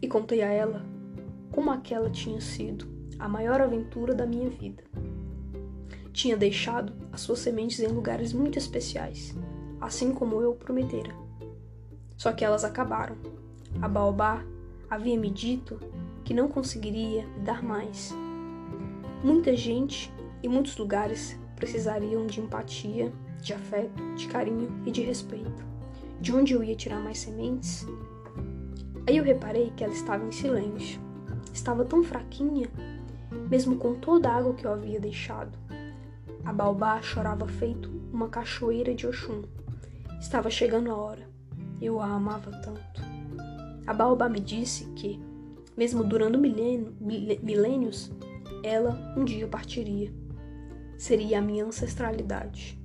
E 0.00 0.08
contei 0.08 0.42
a 0.42 0.50
ela 0.50 0.84
como 1.52 1.70
aquela 1.70 2.08
tinha 2.10 2.40
sido 2.40 2.86
a 3.18 3.28
maior 3.28 3.60
aventura 3.60 4.14
da 4.14 4.26
minha 4.26 4.48
vida. 4.48 4.82
Tinha 6.12 6.36
deixado 6.36 6.92
as 7.12 7.20
suas 7.20 7.40
sementes 7.40 7.80
em 7.80 7.88
lugares 7.88 8.32
muito 8.32 8.58
especiais 8.58 9.36
assim 9.80 10.12
como 10.12 10.40
eu 10.42 10.52
prometera. 10.54 11.14
Só 12.16 12.32
que 12.32 12.44
elas 12.44 12.64
acabaram. 12.64 13.16
A 13.80 13.88
Baobá 13.88 14.44
havia 14.90 15.18
me 15.18 15.30
dito 15.30 15.80
que 16.24 16.34
não 16.34 16.48
conseguiria 16.48 17.26
dar 17.44 17.62
mais. 17.62 18.14
Muita 19.24 19.56
gente 19.56 20.12
e 20.42 20.48
muitos 20.48 20.76
lugares 20.76 21.38
precisariam 21.60 22.26
de 22.26 22.40
empatia, 22.40 23.12
de 23.40 23.54
afeto, 23.54 24.02
de 24.16 24.26
carinho 24.26 24.68
e 24.84 24.90
de 24.90 25.02
respeito. 25.02 25.64
De 26.20 26.34
onde 26.34 26.54
eu 26.54 26.64
ia 26.64 26.74
tirar 26.74 27.00
mais 27.00 27.18
sementes? 27.18 27.86
Aí 29.06 29.16
eu 29.16 29.24
reparei 29.24 29.72
que 29.76 29.84
ela 29.84 29.92
estava 29.92 30.24
em 30.24 30.32
silêncio. 30.32 31.00
Estava 31.52 31.84
tão 31.84 32.02
fraquinha, 32.02 32.68
mesmo 33.48 33.76
com 33.76 33.94
toda 33.94 34.28
a 34.28 34.36
água 34.36 34.54
que 34.54 34.66
eu 34.66 34.72
havia 34.72 34.98
deixado. 34.98 35.56
A 36.44 36.52
baobá 36.52 37.00
chorava 37.00 37.46
feito 37.46 37.88
uma 38.12 38.28
cachoeira 38.28 38.94
de 38.94 39.06
Oxum. 39.06 39.42
Estava 40.20 40.50
chegando 40.50 40.90
a 40.90 40.96
hora. 40.96 41.28
Eu 41.80 42.00
a 42.00 42.06
amava 42.06 42.50
tanto. 42.50 43.02
A 43.86 43.92
Baobá 43.92 44.28
me 44.28 44.38
disse 44.38 44.84
que, 44.94 45.20
mesmo 45.76 46.04
durando 46.04 46.38
milênio, 46.38 46.94
milênios, 47.00 48.12
ela 48.62 49.14
um 49.16 49.24
dia 49.24 49.48
partiria. 49.48 50.12
Seria 51.00 51.38
a 51.38 51.40
minha 51.40 51.64
ancestralidade. 51.64 52.78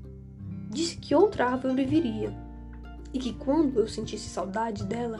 Disse 0.69 0.95
que 0.95 1.13
outra 1.13 1.47
árvore 1.47 1.83
viria 1.83 2.33
e 3.11 3.19
que 3.19 3.33
quando 3.33 3.77
eu 3.77 3.89
sentisse 3.89 4.29
saudade 4.29 4.85
dela, 4.85 5.19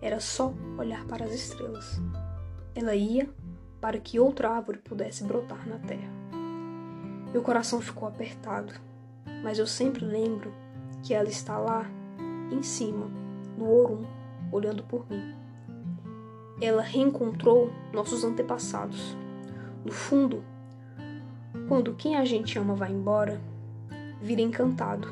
era 0.00 0.20
só 0.20 0.54
olhar 0.78 1.04
para 1.06 1.24
as 1.24 1.32
estrelas. 1.32 2.00
Ela 2.76 2.94
ia 2.94 3.28
para 3.80 3.98
que 3.98 4.20
outra 4.20 4.50
árvore 4.50 4.78
pudesse 4.78 5.24
brotar 5.24 5.68
na 5.68 5.80
terra. 5.80 6.12
Meu 7.32 7.42
coração 7.42 7.80
ficou 7.80 8.06
apertado, 8.06 8.72
mas 9.42 9.58
eu 9.58 9.66
sempre 9.66 10.04
lembro 10.04 10.54
que 11.02 11.12
ela 11.12 11.28
está 11.28 11.58
lá, 11.58 11.90
em 12.52 12.62
cima, 12.62 13.10
no 13.56 13.68
Orum, 13.68 14.06
olhando 14.52 14.84
por 14.84 15.10
mim. 15.10 15.34
Ela 16.60 16.82
reencontrou 16.82 17.72
nossos 17.92 18.22
antepassados. 18.22 19.16
No 19.84 19.90
fundo, 19.90 20.44
quando 21.68 21.94
quem 21.94 22.16
a 22.16 22.24
gente 22.24 22.58
ama 22.58 22.74
vai 22.74 22.90
embora, 22.90 23.38
vira 24.22 24.40
encantado 24.40 25.06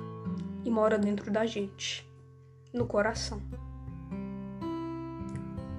e 0.64 0.71
mora 0.71 0.99
dentro 0.99 1.31
da 1.31 1.45
gente, 1.45 2.11
no 2.73 2.87
coração. 2.87 3.42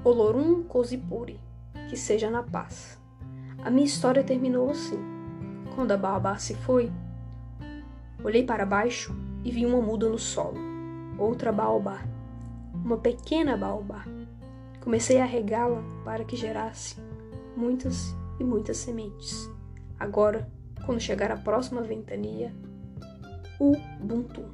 Olorum 0.04 0.64
Cosipuri, 0.64 1.40
que 1.90 1.98
seja 1.98 2.30
na 2.30 2.44
paz. 2.44 3.02
A 3.64 3.72
minha 3.72 3.88
história 3.88 4.24
terminou 4.24 4.70
assim. 4.70 5.00
Quando 5.74 5.92
a 5.92 5.98
Baobá 5.98 6.38
se 6.38 6.54
foi, 6.54 6.92
olhei 8.24 8.44
para 8.44 8.66
baixo 8.66 9.16
e 9.44 9.52
vi 9.52 9.66
uma 9.66 9.82
muda 9.82 10.08
no 10.08 10.20
solo, 10.20 10.60
outra 11.18 11.52
baobá, 11.52 12.04
uma 12.74 12.98
pequena 12.98 13.58
baobá. 13.58 14.06
Comecei 14.84 15.20
a 15.20 15.26
regá-la 15.26 15.84
para 16.06 16.24
que 16.24 16.36
gerasse 16.36 16.98
muitas 17.56 18.16
e 18.40 18.44
muitas 18.44 18.78
sementes. 18.78 19.50
Agora, 20.00 20.48
quando 20.88 21.02
chegar 21.02 21.30
a 21.32 21.36
próxima 21.36 21.82
ventania, 21.82 22.56
Ubuntu. 23.60 24.46